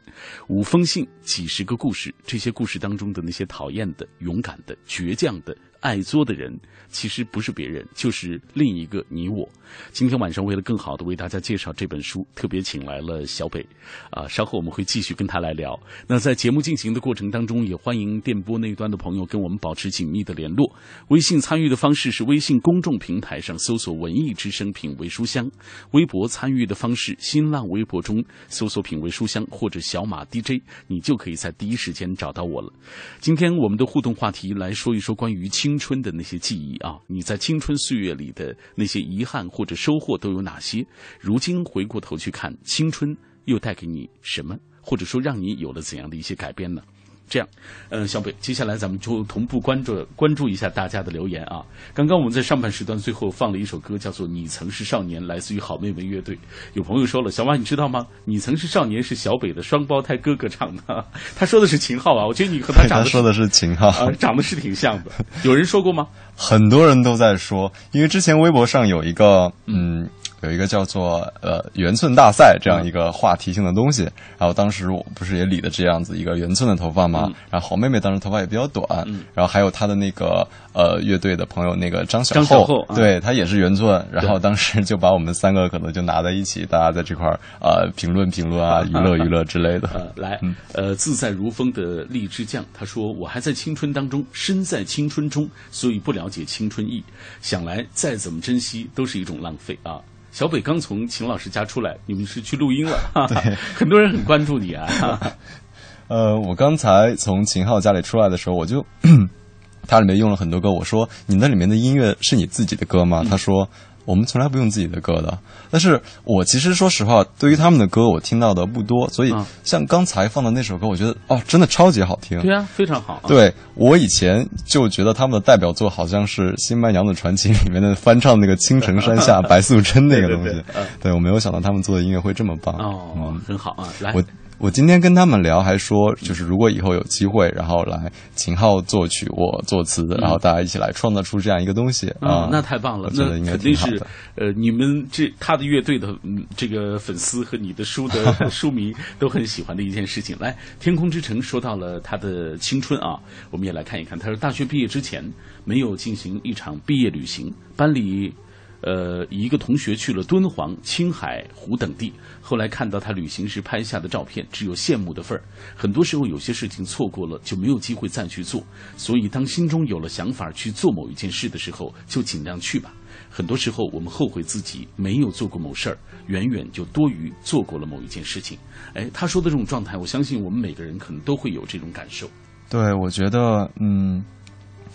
[0.48, 5.56] 五封信，几十个故事，这些故事当中的那些讨厌的、勇敢的、倔强的。
[5.80, 9.48] 爱作的人，其实不是别人，就是另一个你我。
[9.92, 13.64] 今天晚上为了更好的为大家介绍这本书，特别请来了小北，
[14.10, 15.78] 啊，稍后我们会继续跟他来聊。
[16.06, 20.74] 那在节目进行的过程当中，也欢迎电波那一端的朋友跟我们保持紧密的联络。
[21.08, 25.48] 微信参与的方式是微信公众平台上搜索“文艺之声品味书香”，
[25.92, 32.72] 微博参与的方式，新浪微博中搜索“品味书香”或者“小马 DJ”，你就可以在第一时间找到我了。
[33.20, 35.67] 今天我们的互动话题来说一说关于青。
[35.68, 40.82] 青春的那些记忆啊，你在青春岁月里的那些遗憾或者收获都有哪些？
[41.20, 46.82] 如今回过头去看，青春又带给你什么，或者说让你有了怎样的一些改变呢？
[47.28, 47.48] 这样，
[47.90, 51.62] 嗯，小北，接下来咱们就同步关注关注一下大家的留言啊。
[51.94, 56.38] 刚刚我们在上半时段最后放了一首歌，叫做《你曾是少年》，来自于好妹妹乐队。
[56.74, 58.00] 有朋友说了，小马你知道吗？
[58.24, 61.04] 《你曾是少年》是小北的双胞胎哥哥唱的，
[61.36, 62.26] 他说的是秦昊啊。
[62.26, 65.10] 我觉得你和他 长得说的是秦昊啊，长得是挺像的。
[65.44, 66.06] 有人说过吗？
[66.36, 70.08] 很多人都在说，因为之前微博上有一个嗯。
[70.42, 74.04] 有一个叫做呃圆寸大赛这样一个话题性的东西，
[74.38, 77.30] 然后当时我不是也理的这样子一个圆寸的头发嘛？
[77.50, 78.86] 然后好妹妹当时头发也比较短，
[79.34, 89.88] 然后还有她的那个呃乐队的朋友那个张小厚，对他也是圆寸，然后当时就把我们三个可能就拿在一起，大家在这块儿呃评论评论啊， 娱乐娱乐之类的。
[89.94, 90.38] 呃，来，
[90.72, 97.02] 呃自在如风的荔枝酱，他说我还在青春当中，身在青春中，所以不了解青春意，
[97.40, 99.98] 想来再怎么珍惜都是一种浪费啊。
[100.30, 102.98] 小北刚从秦老师家出来，你们是去录音了？
[103.28, 104.86] 对， 很多人很关注你啊。
[106.08, 108.84] 呃，我刚才从秦昊家里出来的时候，我就
[109.86, 113.24] 他里面用了很多歌，我说你那里面的音乐是你自己的歌吗？
[113.28, 113.68] 他说。
[114.08, 115.38] 我们从来不用自己的歌的，
[115.70, 122.40] 但是我其实说实话，对于他们的歌，我听到的不多，所以像刚才放的那首歌，我觉得哦，真的超级好听。
[122.40, 123.20] 对啊，非常好。
[123.26, 130.64] 对我以前就觉得他们的代表作好像是《新白娘子传奇》里面的翻唱那个《青城山下白素贞》那个东西。
[131.02, 132.74] 对我没有想到他们做的音乐会这么棒。
[132.76, 134.24] 哦，很好啊，来我。
[134.58, 144.02] 我今天跟他们聊，还说就是如果以后有机会，然后来秦昊作曲，我作词，然后大家一起来创造出这样一个东西啊，那太棒了，那肯定是
[144.34, 146.12] 呃，你们这他的乐队的
[146.56, 150.36] 这个粉丝和你的书的书迷都很喜欢的一件事情。
[150.40, 153.16] 来，天空之城说到了他的青春啊，
[153.52, 154.18] 我们也来看一看。
[154.18, 155.24] 他说大学毕业之前
[155.64, 158.34] 没有进行一场毕业旅行，班里
[158.82, 162.12] 呃一个同学去了敦煌、青海湖等地。
[162.40, 165.44] 后来看到他旅行时拍下的照片，只有羡慕的份儿。
[165.76, 168.62] 很多时候，有些事情错过了就没有机会再去做。
[168.96, 172.92] 所以，当心中有了想法去做某一件事的时候，就尽量去吧。
[173.30, 178.56] 很多时候，我们后悔自己没有做过某事儿，远远就多于做过了某一件事情。
[178.94, 182.30] 哎，他说的这种状态，我相信我们每个人可能都会有这种感受。
[182.70, 184.24] 对，我觉得，嗯，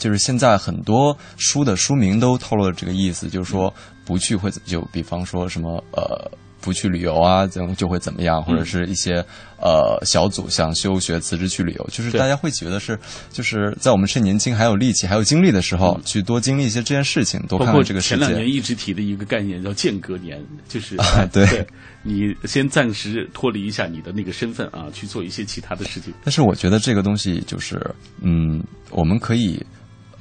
[0.04, 6.30] 就是现在很多书的书名都透露了这个意思，就是说不去会就比方说什么呃。
[6.66, 8.42] 不去旅游啊，怎就会怎么样？
[8.42, 9.16] 或者是一些
[9.58, 12.98] 呃小组想休学辞职去旅游，就是大家会觉得是，
[13.34, 18.22] 就是在我们趁年轻还有力气还有精力的时候，去多经历一些这件事情，多看看这个世界。
[18.22, 20.96] 前两年一直提的一个概念叫间隔年，就是
[21.34, 21.68] 对，
[22.02, 26.14] 你先暂时脱离一下你的那个身份啊，去做一些其他的事情。
[26.24, 27.78] 但是我觉得这个东西就是，
[28.22, 29.62] 嗯，我们可以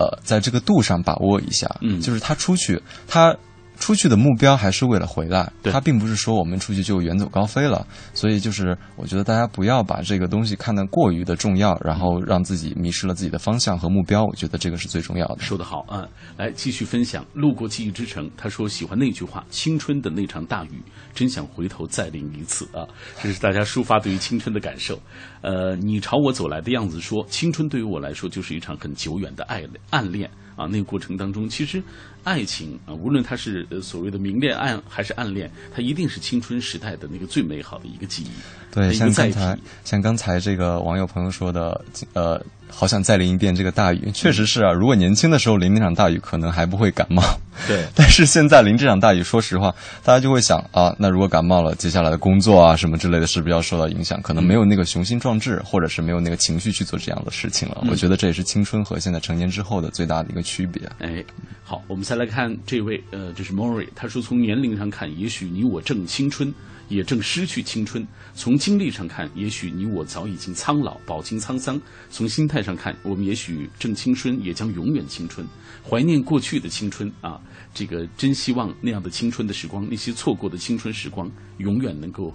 [0.03, 3.37] 呃在这个度上把握一下，嗯，就是他出去他。
[3.79, 7.85] 出去的目标还是为了回来，他并不是说我们出去就远走高飞了。
[8.15, 14.25] 所以就是我觉得大家不要把这个东西看得过于的重要，然后让自己迷失了自己的方向和目标。
[14.25, 15.39] 我觉得这个是最重要的。
[15.41, 16.07] 说得好啊！
[16.37, 20.81] 来继续分享，路过记忆之城，他说喜欢那句话：“青春的那场大雨，
[21.13, 22.87] 真想回头再淋一次啊！”
[23.21, 24.97] 这是大家抒发对于青春的感受。
[25.41, 30.67] 呃，你朝我走来的样子，说青春对于我来说就是一场很久远的爱暗恋啊！
[30.71, 31.83] 那个过程当中，其实。
[32.25, 38.31] 爱情啊，无论它是所谓的明恋暗还是暗恋，它一定是青春时代的那个最美好的一个记忆。
[38.71, 42.43] 对，像刚才像刚才这个网友朋友说的，呃。
[42.75, 44.73] 好想再淋一遍这个大雨，确实是啊。
[44.73, 47.23] 如果年轻的时候淋那场大雨，可能还不会感冒。
[47.69, 54.21] 对， 但是现在淋这场大雨，说实话，大家就会想啊，那如果感冒了，接下来的工作啊什么之类的，是不是要受到影响？
[54.23, 57.85] 可能没有那个雄心壮志，或者是没有那个情绪去做这样的事情了。
[57.91, 60.83] 我觉得这也是青春和现在成年之后的最大的一个区别。
[60.99, 61.23] 哎，
[61.63, 66.53] 好，我们再来看这位，呃，这是 Mori，他说从年龄上看，也许你我正青春。
[66.89, 68.07] 也正失去青春。
[68.35, 71.79] 从经历上看，也许你我早已经苍老，饱经沧桑；
[72.11, 75.47] 从心态上看，我们也许正青春，也将永远青春。
[75.89, 77.41] 怀念过去的青春啊，
[77.75, 82.35] 这个真希望那样的青春的时光，那些错过的青春时光，永远能够，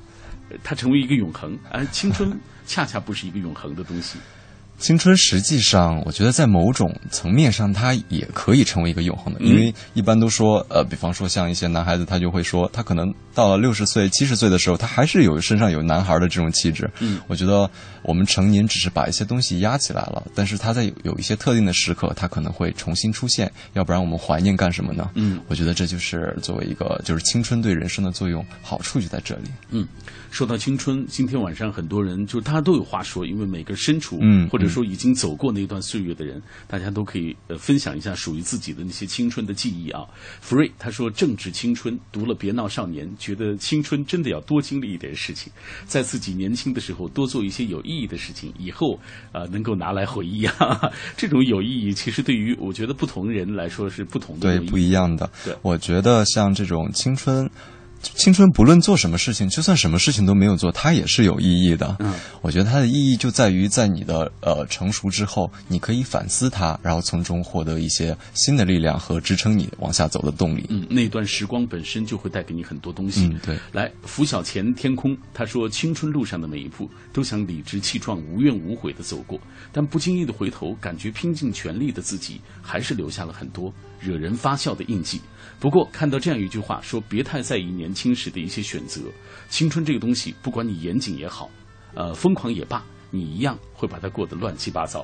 [0.64, 1.58] 它成为一个永恒。
[1.72, 2.38] 而青春
[2.68, 4.18] 恰恰不是一个永恒的东西。
[4.80, 9.40] 青春实际上，我觉得在某种层面上，它也可以成为一个永恒的。
[9.42, 16.88] 因为一般都说，呃，比方说像一些男孩子，他就会说，他可能到了六十岁、七十岁的时候，他还是有身上有男孩的这种气质。
[17.00, 17.70] 嗯，我觉得
[18.04, 23.52] 我们成年只是把一些东西压起来了，但是他在有一些特定的时刻，他可能会重新出现。
[23.74, 25.10] 要不然我们怀念干什么呢？
[25.16, 29.50] 嗯，我觉得这就是作为一个，就是青春对人生的作用，好处就在这里。
[29.72, 29.88] 嗯，
[30.30, 35.52] 说到青春，今天晚上很多人就大家都有话说，因为每个人身处，嗯，或者说已经走过。
[35.52, 40.02] 那段岁月的人，大家都可以呃分享一下属于自己的那些青春的记忆啊。
[40.44, 45.52] Free 他说正值青春，读了《别闹少年》，觉得青春真的要多经历一点事情，
[45.86, 49.00] 在自己年轻的时候多做一些有意义的事情，以后
[49.32, 50.80] 呃能够拿来回忆啊。
[51.18, 55.30] 这种有意义，其实对于我觉得不同人来说是不同的，对不一样的。
[55.44, 57.50] 对，我觉得像这种青春。
[58.16, 61.96] 青春不论做什么事情，就算什么事情都没有做，它也是有意义的。
[62.00, 70.66] 嗯，我觉得它的意义就在于，在你的呃成熟之后，你可以反思它，然后从中获得一些新的力量和支撑你往下走的动力。
[70.70, 73.26] 嗯，那段时光本身就会带给你很多东西。
[73.26, 73.58] 嗯，对。
[73.72, 79.40] 来，拂晓前天空，他说：“青春路上的每一步，都想理直气壮、无怨无悔的走过，
[79.72, 85.22] 但不经意的回头，感觉拼尽全力的自己，还是留下了很多惹人发笑的印记。”
[85.60, 89.02] 不过，看到这样一句话，说别太在意年轻时的一些选择。
[89.50, 91.50] 青春这个东西，不管你严谨也好，
[91.96, 95.04] 呃，疯狂也罢，你一样会把它过得乱七八糟。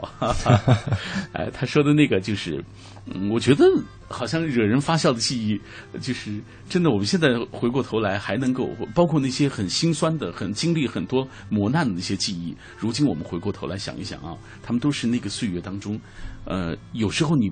[1.34, 2.64] 哎，他说的那个就是，
[3.08, 3.66] 嗯，我觉得
[4.08, 5.60] 好像惹人发笑的记忆，
[6.00, 6.40] 就是
[6.70, 6.92] 真的。
[6.92, 16.00] 我们现在回过头来，还能够包括那些很心酸的、很经历很多磨难的那些记忆，如今我们回过头来想一想啊，他们都是那个岁月当中，
[16.46, 17.52] 呃，有时候你。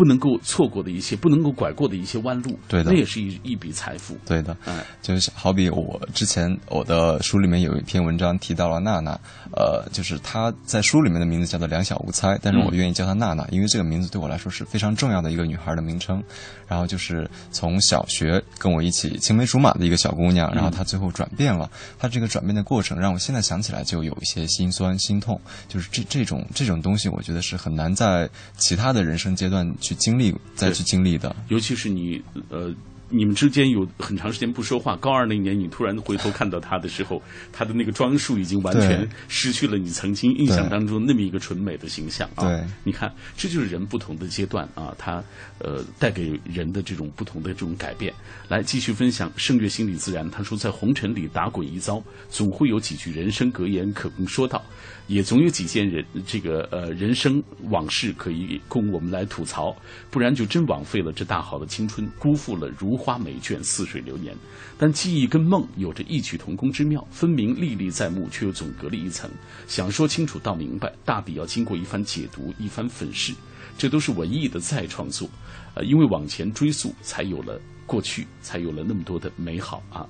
[0.00, 4.16] 不能够错过的一些，不能够拐过的一些弯路，对的，那也是一一笔财富。
[4.24, 9.12] 对的，嗯，就是好比我之前我的书里面有一篇文章提到了娜娜，
[9.52, 16.22] 呃，就是她在书里面的名字叫做两小无猜，但是我愿意叫她娜娜，因为这个名字对我来说是非常重要的一个女孩的名称。
[16.66, 32.74] 然后就是从小学跟我一起青梅竹马的一个小姑娘，然后她最后转变了，她这个转变的过程让我现在想起来就有一些心酸心痛，就是这这种这种东西，我觉得是很难在其他的人生阶段去经历再去经历的，尤其是你呃。
[33.12, 34.94] 你们之间有很长时间不说话。
[34.94, 37.20] 高二那年，你突然回头看到他的时候，
[37.52, 42.46] 他的那个装束已经完全失去了你曾经印象当中那么一个纯美的形象啊！
[42.46, 45.20] 对，你看，这就是人不同的阶段啊，他
[45.58, 48.14] 呃带给人的这种不同的这种改变。
[48.46, 54.64] 来继续分享，圣月心理自然，他说在红尘里打滚一遭，总会有几句人生格言可供说道，
[55.10, 59.74] 也总有几件人这个呃人生往事可以供我们来吐槽，
[60.08, 62.96] 不然就真枉费了这大好的青春，辜负了如。
[62.96, 64.36] 花美眷，似水流年，
[64.78, 69.28] 但记忆跟梦有着异曲同工之妙，分明历历在目，却又总隔了一层。
[69.66, 73.34] 想说清楚道明白，大抵要经过一番解读，一番粉饰。
[73.76, 75.28] 这都是文艺的再创作，
[75.74, 80.06] 呃，因为往前追溯，才有了过去，才有了那么多的美好啊！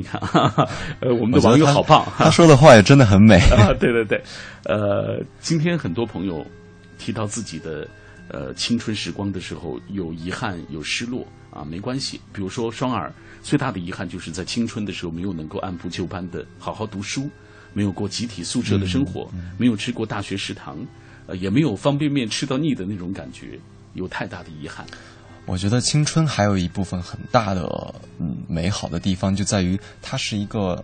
[0.00, 0.20] 你看，
[1.00, 3.38] 呃，我们的网友好棒，他说的话也真的很美。
[3.78, 4.22] 对对对，
[4.64, 6.44] 呃，今天很多朋友
[6.98, 7.86] 提到自己的
[8.28, 11.26] 呃青春时光的时候，有遗憾，有失落。
[11.50, 12.20] 啊，没关系。
[12.32, 17.28] 比如说双儿，最大的遗憾就是在青春的时候没有能够按部就班的好好读书，
[17.72, 19.28] 没有过集体宿舍的生活，
[19.58, 20.78] 没有吃过大学食堂，
[21.26, 23.58] 呃，也没有方便面吃到腻的那种感觉，
[23.94, 24.86] 有太大的遗憾。
[25.50, 27.68] 我觉得青春还有一部分很大的
[28.20, 30.80] 嗯美好的地方，就在于它是一个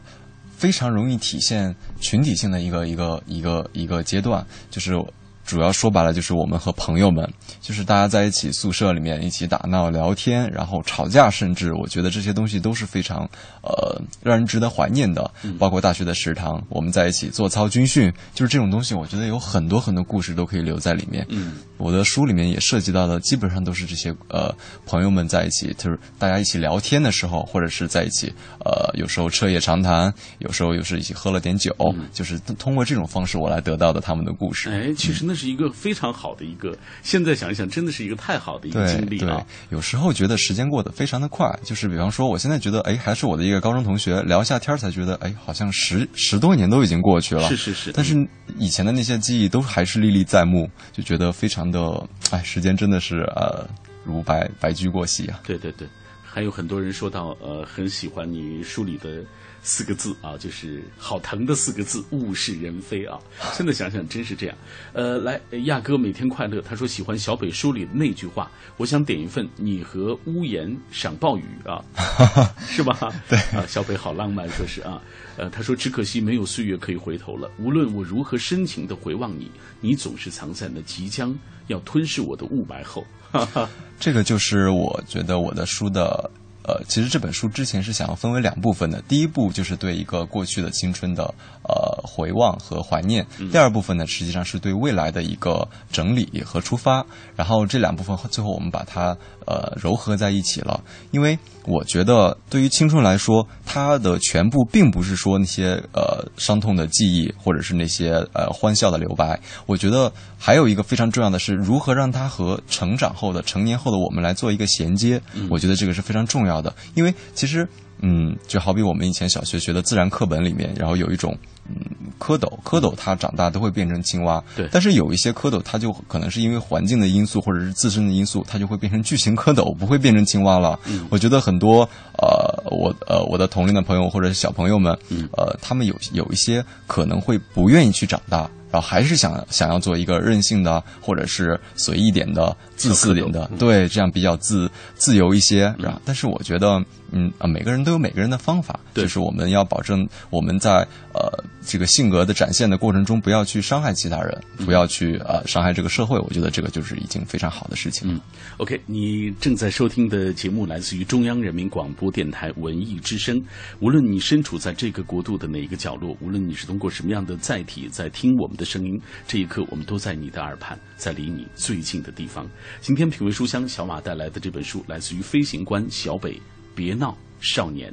[0.56, 5.00] 非常容易体现群体性的一个一个一个一个阶段，就是。
[5.46, 7.24] 主要说白了就是我们和朋友们，
[7.60, 13.18] 就是大家在一起宿舍里面一起打闹聊天，然后吵架，甚至我觉得这些东西都是非常
[13.62, 15.30] 呃让人值得怀念的。
[15.56, 21.24] 包括大学的食堂，我们在一起做操军训，就是这种东西，我觉得有很多很多故事都可以留在里面。
[21.28, 24.52] 嗯，我的书里面也涉及到的，基本上都是这些呃
[24.84, 28.26] 朋友们在一起，就是大家一起聊天的时候，或者是在一起
[28.64, 31.72] 呃有时候彻夜长谈，有时候又是一起喝了点酒，
[32.12, 34.70] 就是通过这种方式我来得到的他们的故事。
[34.70, 35.36] 哎，其实那。
[35.36, 39.44] 是一个非常好的一个，现在想一想，真的是一个太好的一个经历啊！
[39.68, 47.46] 有时候觉得时间过得非常的快，就是比方说，我现在觉得，哎，还是我的一个高中同学，聊一下天才觉得，哎，好像十十多年都已经过去了。
[47.50, 47.92] 是是是。
[47.92, 48.26] 但是
[48.58, 53.66] 以前的那些记忆都还是历历在目，就觉得非常的，哎，时间真的是呃，
[54.04, 55.40] 如白白驹过隙啊！
[55.44, 55.86] 对对对。
[56.22, 59.24] 还有很多人说到，呃，很喜欢你书里的
[59.66, 63.18] 四个字啊，就是好疼的四个字“物是人非”啊。
[63.52, 64.56] 现在想想，真是这样。
[64.92, 71.82] 呃，来，亚哥每天快乐，他说喜欢小北书里的那句话，我想点一份“你和屋檐赏暴雨”啊，
[72.64, 73.12] 是吧？
[73.28, 75.02] 对啊，小北好浪漫，说是啊。
[75.36, 79.50] 呃，他说只可惜没有岁月可以回头了，无论我如何深情的回望你，
[79.80, 81.36] 你总是藏在那即将
[81.66, 83.04] 要吞噬我的雾霾后。
[83.32, 86.30] 哈哈，这个就是我觉得我的书的。
[86.66, 91.22] 呃，其实这本书之前是想要分为两部分的，第一部就是对一个过去的青春的
[91.62, 97.04] 呃回望和怀念，第二部分呢实际上是对未来的一个整理和出发，
[97.34, 116.56] 然后这两部分最后我们把它呃糅合在一起了，因为我觉得对于青春来说，它的全部并不是说那些呃伤痛的记忆或者是那些呃欢笑的留白，我觉得还有一个非常重要的是如何让它和成长后的成年后的我们来做一个衔接，我觉得这个是非常重要。
[116.56, 117.68] 的，因为其实，
[118.00, 121.36] 嗯，就好比我们以前小学学的自然课本里面，然后有一种，
[121.68, 121.74] 嗯，
[122.18, 124.68] 蝌蚪，蝌蚪它长大都会变成青蛙，对。
[124.70, 130.78] 但是有一些蝌蚪，它就可能是因为环境的因素或者是自身的因素，它就会变成巨型蝌蚪，不会变成青蛙了。
[130.84, 131.88] 嗯，我觉得很多，
[132.18, 138.48] 呃，我呃我的同龄的朋友或者是小朋友们，嗯，呃，他们有有一些可能会不愿意去长大。
[138.68, 145.74] 然后还是想想要做一个任性的，或者是随意点的、自私点的，对，这样比较自自由一些。
[145.78, 151.30] 然后，但是我觉得，嗯啊，每个人都有每个人的方法，就是我们要保证我们在呃
[151.64, 156.18] 这个性格的展现的过程中，不要去伤害其他人，不要去呃伤害这个社会。
[156.18, 158.12] 我觉得这个就是已经非常好的事情。
[158.12, 158.20] 嗯
[158.56, 163.40] ，OK，你正在收听的节目来自于中央人民广播电台文艺之声。
[163.78, 168.56] 无论你身处在这个国度的哪一个角落，无论你是通过什么样的载体在听我们。
[168.56, 168.98] 的声音，
[169.28, 172.48] 这一刻我们都在你的耳畔，在离你最近的地方。
[172.80, 176.32] 今天品味书香，小马带来的这本书来自于飞行官小北，
[176.74, 177.92] 《别闹少年》。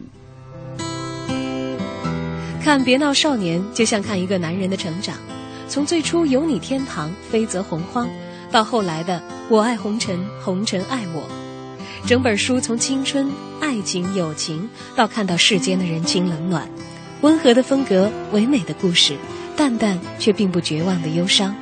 [2.64, 5.18] 看《别闹少年》，就像看一个男人的成长，
[5.68, 8.10] 从最初有你天堂，飞则洪荒，
[8.52, 11.28] 到后来的我爱红尘，红尘爱我。
[12.06, 16.70] 整本书从青春、爱情、友情，到看到世间的人情冷暖，
[17.22, 19.18] 温和的风格，唯美的故事。
[19.56, 21.56] 淡淡却并不绝望的忧伤。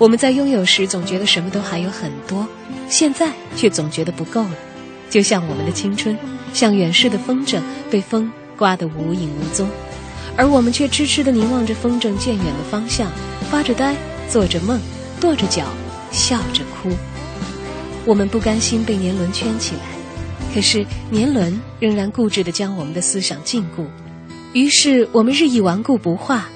[0.00, 2.48] 我们在拥有时总觉得什么都还有很多，
[2.88, 4.56] 现在却总觉得不够了。
[5.10, 6.16] 就像我们的青春，
[6.54, 9.68] 像远逝的风筝，被风刮得无影无踪，
[10.38, 13.12] 而我们却痴痴地凝望着风筝渐远的方向，
[13.50, 13.94] 发着呆，
[14.26, 14.80] 做着梦，
[15.20, 15.66] 跺着脚，
[16.10, 16.88] 笑着哭。
[18.06, 19.82] 我们不甘心被年轮圈起来，
[20.54, 23.84] 可是年轮仍然固执地将我们的思想禁锢，
[24.54, 26.48] 于是我们日益顽固不化。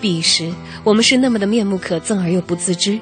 [0.00, 0.52] 彼时，
[0.84, 2.98] 我们是那么的面目可憎而又不自知，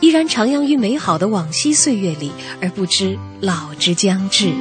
[0.00, 2.30] 依然徜徉于美好的往昔岁月里，
[2.60, 4.52] 而不知老之将至。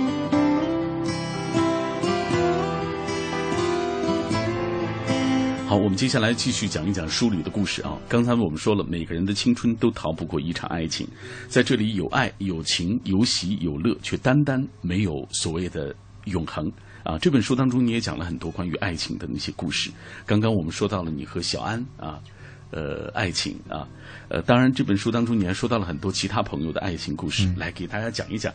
[5.68, 7.98] 好，我们接下来继续讲一讲书里的故事啊。
[8.08, 11.06] 刚才我们说了，每个人的青春都逃不过一场爱情，
[11.50, 15.94] 在这里有爱、有情、有喜、有乐，却单单没有所谓的
[16.26, 16.72] 永恒。
[17.08, 19.90] 啊，这本书当中你也讲了很多关于爱情的那些故事。
[20.26, 22.20] 刚刚我们说到了你和小安啊，
[22.72, 23.88] 呃，爱情啊，
[24.28, 28.54] 呃，当然这本书当中你还说到了很多其他朋友的爱情故事，来给大家讲一讲。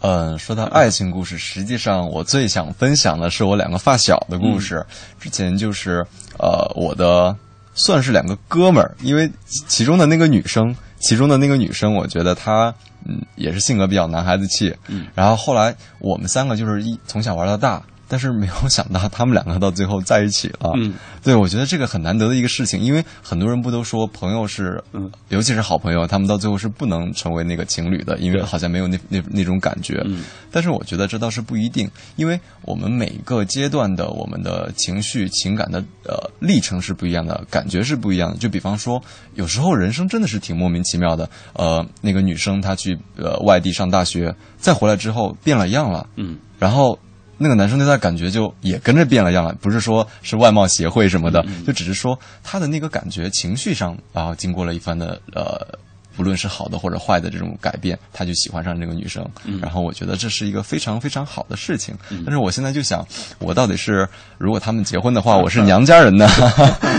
[0.00, 4.82] 嗯，说到爱情故事，实际上我最想分享的是我两个发小的故事。
[5.20, 6.02] 之前就是
[6.38, 7.36] 呃，我的
[7.74, 9.30] 算是两个哥们儿，因为
[9.68, 12.74] 其中的那个女生，其中的那个女生，我觉得她。
[13.04, 14.74] 嗯，也是性格比较男孩子气。
[14.88, 17.82] 嗯，然后后来我们三个就是一从小玩到大。
[18.12, 20.70] 但是没有想到，他们两个到最后在一起了。
[20.76, 20.92] 嗯，
[21.24, 30.02] 对，我觉得这个很难得的一个事情，因为很多人不都说朋友是，嗯，尤其是好朋友，他们到最后是不能成为那个情侣的，因为好像没有那那那种感觉。
[30.04, 38.36] 嗯，但是我觉得这倒是不一定，因为我们每个阶段的我们的情绪、情感的呃历程是不一样的，感觉是不一样的。
[38.36, 39.02] 就比方说，
[39.36, 41.26] 有时候人生真的是挺莫名其妙的。
[41.54, 46.06] 呃，那个女生她去呃外地上大学，再回来之后变了样了。
[46.16, 46.98] 嗯，然后。
[47.42, 55.78] 那个男生对他感觉就也跟着变了样了，不是说是外貌协会什么的，就只是说他的那个感觉情绪上啊，经过了一番的呃。
[56.16, 59.26] 不论是好的或者坏的这种改变，他就喜欢上这个女生。
[59.60, 61.94] 然后我觉得这是一个非常非常好的事情。
[62.24, 63.06] 但是我现在就想，
[63.38, 64.08] 我到底是
[64.38, 66.28] 如果他们结婚的话，我是娘家人呢？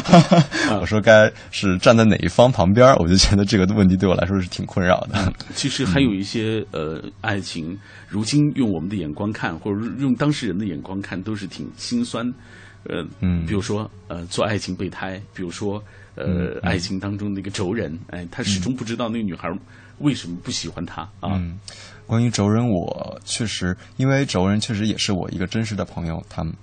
[0.81, 2.93] 我说该是站在哪一方旁边？
[2.95, 5.31] 我就觉得这个问题对我来说是挺困扰的。
[5.55, 12.25] 其实还有一些呃爱情，如今用我们的眼光看，或者用当事人的眼光看，都是挺心酸。
[12.85, 15.81] 呃，嗯比如说呃做爱情备胎，比如说
[16.15, 19.51] 呃、爱情当中的一个轴人，哎，他始终不知道那个女孩
[19.99, 21.31] 为什么不喜欢他啊。
[21.33, 21.59] 嗯，
[22.05, 26.53] 关于轴人，我确实，因为轴人确实也是我一个真实的朋友，他们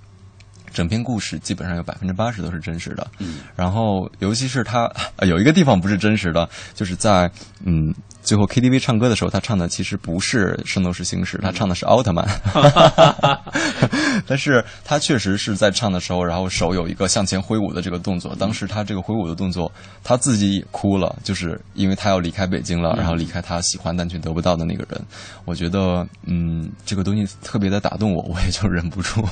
[0.73, 3.05] 整篇故事基本上有百分之八十都是真实的。
[3.19, 4.85] 嗯，然后尤其是他、
[5.17, 7.29] 呃有一个地方不是真实的，就是在
[7.65, 12.27] 嗯最后 KTV 唱歌的时候，他唱的其实不是《圣斗士星矢》，他唱的是奥特曼。
[14.27, 18.35] 但是他确实是在唱的时候，然后手有一个向前挥舞的这个动作。
[18.35, 19.71] 当时他这个挥舞的动作，
[20.03, 25.01] 他自己也哭了，就是因为他要离开北京了，然后离开他喜欢但却得不到的那个人。
[25.45, 29.23] 我觉得，嗯，这个东西特别的打动我， 我也就忍不住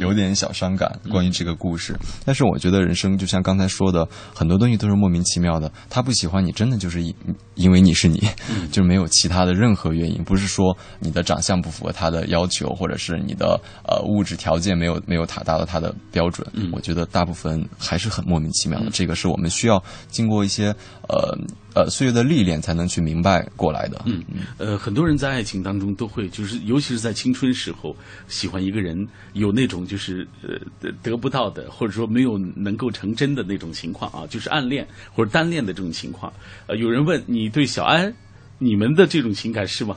[0.00, 0.90] 有点小伤感。
[1.10, 5.70] 关于这个故事，但是我觉得人生就像刚才说的，很多东西都是莫名其妙的。
[5.90, 7.14] 他不喜欢你，真的就是因
[7.54, 8.26] 因为你是你，
[8.70, 10.22] 就没有其他的任何原因。
[10.24, 16.46] 不是说你的长相不符合他的要求，或者是你的呃物质条件没有没有达到他的标准。
[16.52, 18.90] 嗯我觉得大部分还是很莫名其妙的。
[18.90, 20.74] 这个是我们需要经过一些
[21.08, 21.36] 呃
[21.74, 24.02] 呃岁月的历练才能去明白过来的。
[24.06, 24.22] 嗯，
[24.58, 27.96] 呃，很多人在爱情当中都会，就是尤其是在青春时候，
[28.28, 36.32] 喜欢一个人，有那种就是呃得得不到的，或者说没有能够成真的那种情况啊，就是暗恋或者单恋的这种情况。
[36.66, 38.12] 呃，有人问你对小安，
[38.58, 39.96] 你们的这种情感是吗？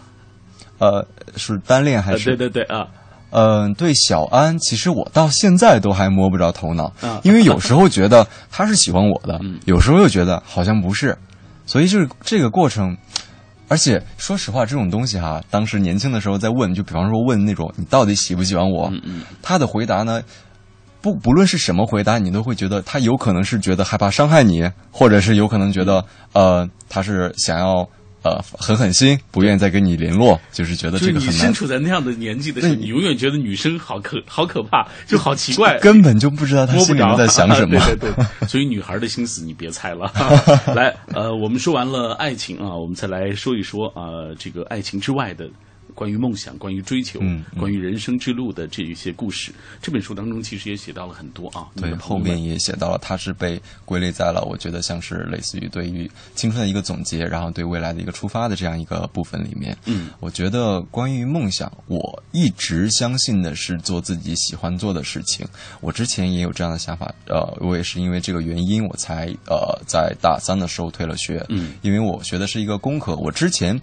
[0.79, 1.05] 呃，
[1.35, 2.31] 是单恋还是？
[2.31, 2.87] 呃对对对啊。
[3.33, 11.17] 嗯，对小安，其实我到现在都还摸不着头脑，啊因为有时候觉得他是喜欢我的， 有时候又觉得好像不是，
[11.65, 12.97] 所以就是这个过程。
[13.69, 18.91] 而且说实话，这种东西哈，当时年轻的时候在问，就比方说问那种你到底喜不喜欢我，
[19.41, 20.21] 他的回答呢，
[20.99, 26.03] 不不论是什么回答，你都会觉得他有可能是觉得害怕伤害你，或者是有可能觉得
[26.33, 27.87] 呃他是想要。
[28.23, 31.35] 呃，狠狠心，不愿意再跟你联络，就是觉得这个很难。
[31.35, 37.79] 你身处在那样的年纪的时候，你永远觉得女生好可好可怕，就好奇怪，根本就不知道她心里面在想什么。
[37.85, 40.11] 对对对，所以女孩的心思你别猜了。
[40.75, 45.49] 来，呃，我们说完了爱情啊，我们再来说一说啊、呃，这个爱情之外的。
[45.93, 51.67] 关于梦想、关于追求、嗯、关于人生之路的这一些故事，这本书当中其实也写到了很多啊。
[51.75, 59.77] 对，后面也写到了，它是被归类在了，我觉得像是类似于对于青春的一个总结，然后对未来的一个出发的这样一个部分里面。
[59.85, 65.45] 嗯，我觉得关于梦想，我一直相信的是做自己喜欢做的事情。
[65.81, 71.45] 我之前也有这样的想法，呃，我也是因为这个原因，我才呃在大三的时候退了学。
[71.49, 73.79] 嗯，因为我学的是一个工科，我之前。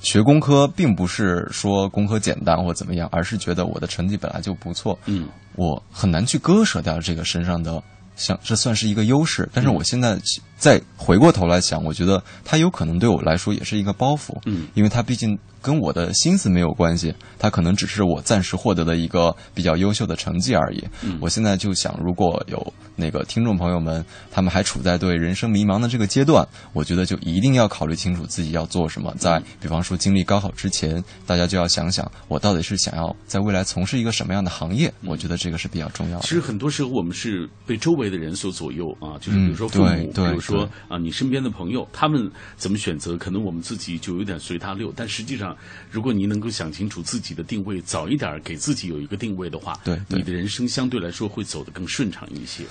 [0.00, 7.82] 学工科并不是说工科简单或怎么样，而是觉得我的成绩本来就不错，嗯，我很难去割舍掉这个身上的，
[8.16, 9.48] 像这算是一个优势。
[9.52, 10.18] 但是我现在
[10.56, 20.82] 再回过头来想，我觉得它有可能对我来说也是一个包袱，嗯，因为它毕竟跟我的心思没有关系，它可能只是我暂时获得的一个比较优秀的成绩而已。
[21.02, 29.14] 嗯，我现在就想，如果有那个听众朋友们，他们还处在对人生迷茫的这个阶段，我觉得就一定要考虑清楚自己要做什么。
[29.18, 34.92] 在比方说经历高考之前，大家就要想想，我到底是想要在未来从事一个什么样的行业？
[35.04, 36.22] 我觉得这个是比较重要的。
[36.22, 44.92] 其实很多时候我们是被周围的人所左右啊，就是比如说父母，比如说啊你身边的朋友，他们怎么选择，可能我们自己就有点随他溜。
[44.94, 45.49] 但实际上，
[45.90, 52.64] 如果你能够想清楚自己的定位，早一点给自己有一个定位的话，对，你的人生相对来说会走得更顺畅一些。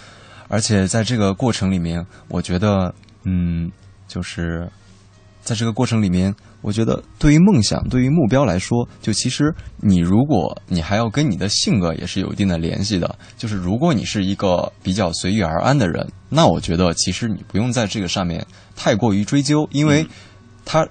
[0.47, 3.71] 而且在这个过程里面，我觉得，嗯，
[4.07, 4.67] 就是
[5.43, 13.15] 在这个过程里面，我觉得对于梦想、对于目标来说，就其实你如果你还要跟你的性格也是有一定的联系的。
[13.38, 18.43] 就是如果你是一个比较随遇而安的人，那我觉得其实你不用在这个上面
[18.75, 20.07] 太过于追究，因为
[20.65, 20.88] 他。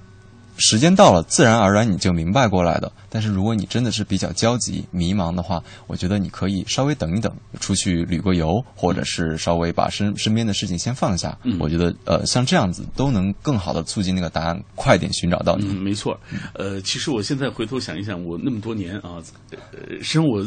[0.59, 2.91] 时间到了，自然而然你就明白过来的。
[3.09, 11.39] 但是如果你真的是比较焦急、迷茫的话，我觉得你可以稍微等一等，出去旅个游，或者是稍微把身身边的事情先放下。
[11.45, 15.67] 嗯，我觉得呃，像这样子都能更好的促进那个答案快点寻找到你。
[15.69, 16.19] 嗯，没错。
[16.55, 20.45] 呃，其实我现在回头想一想，我那么多年啊，呃，生我。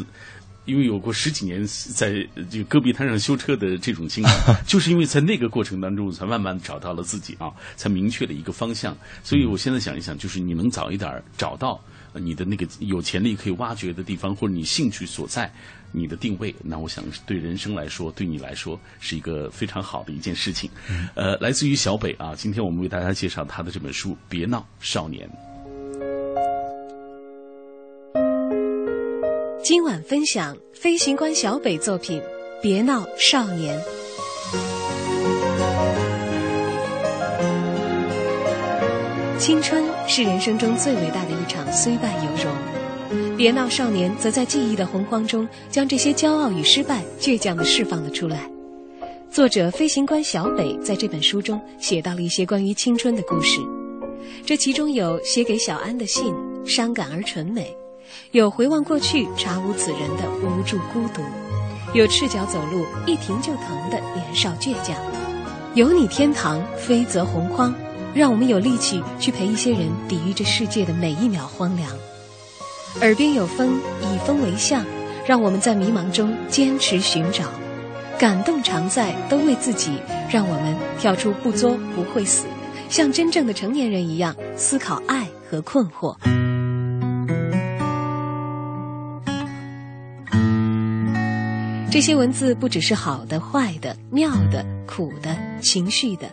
[0.64, 4.28] 因为有过十几年在这个戈壁滩上修车的这种经历，
[4.66, 8.96] 就是因为在那个过程当中，才慢慢找到了自己啊，才明确了一个方向。
[9.24, 11.80] 所以我现在想一想，就是你能早一点找到
[12.14, 15.52] 你的那个有潜力可以挖掘的地方，或者你兴趣所在，
[15.90, 20.70] 你的定位，那我想对人生来说，对你来说是一个非常好的一件事情。
[21.14, 25.28] 呃，来自于小北啊，今天我们为大家介绍他的这本书《别闹，少年》。
[29.64, 32.20] 今晚分享飞行官小北作品
[32.60, 33.80] 《别闹少年》。
[39.38, 43.36] 青春是人生中最伟大的一场虽败犹荣。
[43.36, 48.50] 别闹少年则在记忆的洪荒中，将这些骄傲与失败倔强地释放了出来。
[49.30, 53.60] 作者飞行官小北在这本书中写到了一些关于青春的故事，
[54.44, 56.34] 这其中有写给小安的信，
[56.66, 57.62] 伤感而纯美；
[58.32, 61.20] 有回望过去，查无此人的无助孤独；
[61.92, 64.96] 有赤脚走路一停就疼的年少倔强；
[65.74, 67.74] 有你天堂，飞则洪荒，
[68.14, 71.90] 让我们有力气去陪一些人抵御这世界的每一秒荒凉。
[73.02, 74.82] 耳边有风，以风为象，
[75.26, 77.44] 让我们在迷茫中坚持寻找。
[78.18, 79.90] 感动常在，都为自己，
[80.30, 82.46] 让我们跳出不作不会死，
[82.88, 86.16] 像真正的成年人一样思考爱和困惑。
[92.02, 96.28] 些文字不只是好的、坏的、妙的、苦的、情绪的，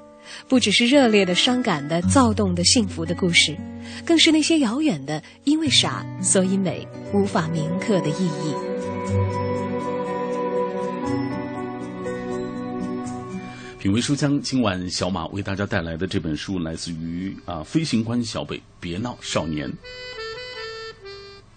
[0.47, 3.55] 不只是热烈的、伤感的、躁动的、幸福的故事，
[4.03, 8.55] 更是那些遥远的，因为傻所以美，无法铭刻的意义。
[13.77, 19.71] 品味书香，今晚小马为大家带来的这本书来自于啊飞行官小北，别闹少年。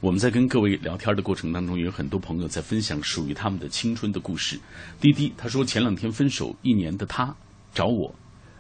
[0.03, 4.59] 我们在跟各位聊天的过程当中，有很多朋友在分享属于他们的青春的故事。
[5.01, 7.33] 滴滴他说前两天分手一年的他
[7.73, 8.13] 找我，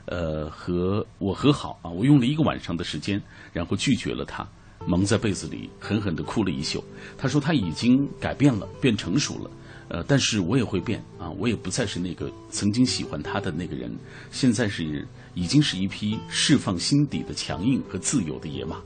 [0.05, 3.20] 呃和我和好啊，我用了一个晚上的时间，
[3.53, 4.49] 然后拒绝了他，
[4.86, 6.84] 蒙在被子里狠狠的哭了一宿。
[7.18, 9.51] 他说他已经改变了，变成熟了。
[9.88, 13.93] 呃，但是我也会变啊，我也不再是那个曾经喜欢他的那个人，
[14.30, 15.05] 现在是
[15.35, 18.76] 已经是一匹释放心底的强硬和自由的野马。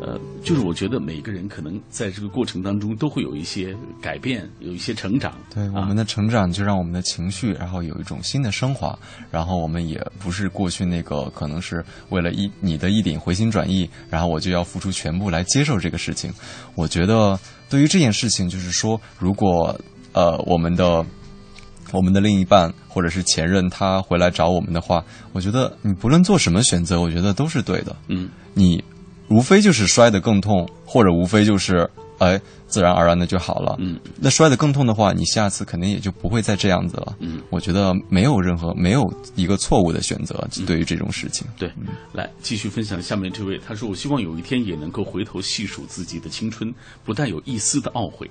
[0.00, 5.34] 呃，就是我觉得每个人可能在这个过程当中都会有一些改变，有一些成长。
[5.54, 8.98] 对，我们的成长就让我们的情绪，然后有一种新的升华，
[9.30, 16.32] 然后我们也不是过去那个可能是为了一你的一点回心转意，然后我就要付出全部来接受这个事情。
[16.74, 17.38] 我觉得
[17.68, 19.78] 对于这件事情，就是说如果。
[20.12, 21.06] 呃，我们的
[21.96, 27.94] 我们的另一半或者是前任，他回来找我们的话，我觉得你不论做什么选择，我觉得都是对的。
[28.08, 28.82] 嗯，你
[29.28, 31.88] 无非就是摔得更痛，或者无非就是
[32.18, 33.76] 哎自然而然的就好了。
[33.78, 37.16] 嗯，那摔得更痛的话，你下次肯定也就不会再这样子了。
[37.20, 41.46] 嗯，我觉得没有任何没有一个错误的选择，对于这种事情。
[41.58, 41.70] 对，
[42.12, 46.72] 来继续分享下面这位，他说：“我希望有一天也能够回头细数自己的青春，
[47.04, 48.28] 不带有一丝的懊悔。”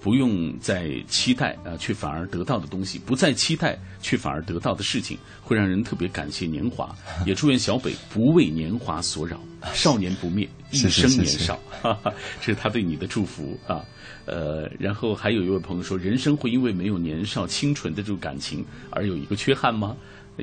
[0.00, 6.94] 不用再期待啊，却反而得到的东西；不再期待，却反而得到的事情，会让人特别感谢年华。
[7.26, 9.40] 也祝愿小北不为年华所扰，
[9.74, 11.60] 少年不灭，一生年少。
[12.40, 13.84] 这是他对你的祝福啊。
[14.26, 19.96] 呃，然后还有一位朋友说：“人生会因为没有年少清纯的这种感情而有一个缺憾吗？”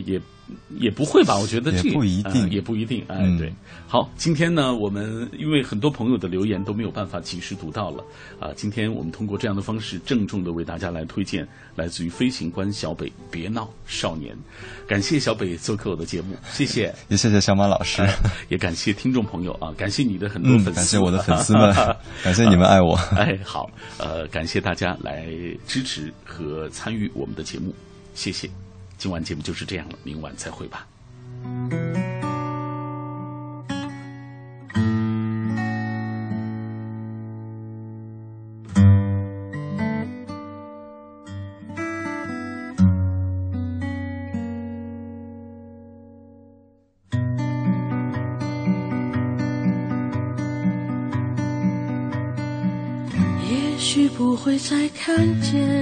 [0.05, 0.19] 也
[0.79, 3.03] 也不会吧，我觉得这不一定，也不一定。
[3.07, 3.53] 哎，对，
[3.85, 8.03] 好，今天呢，我们因为很多朋友的留言都没有办法及时读到了
[8.39, 11.45] 啊，今天我们通过这样的方式，郑重的为大家来推荐
[11.75, 14.33] 来自于飞行官小北《别闹少年》，
[14.87, 18.07] 感谢小北做客我的节目，谢谢， 也谢谢小马老师，
[18.47, 21.73] 也感谢听众朋友啊，感谢你的很多粉丝，感谢我的粉丝们，
[22.23, 22.95] 感谢你们爱我。
[23.17, 25.27] 哎，好，呃，感谢大家来
[25.67, 27.73] 支持和参与我们的节目，
[28.15, 28.49] 谢谢。
[28.97, 30.87] 今晚节目就是这样了，明晚再会吧。
[53.49, 55.76] 也许不会再看见。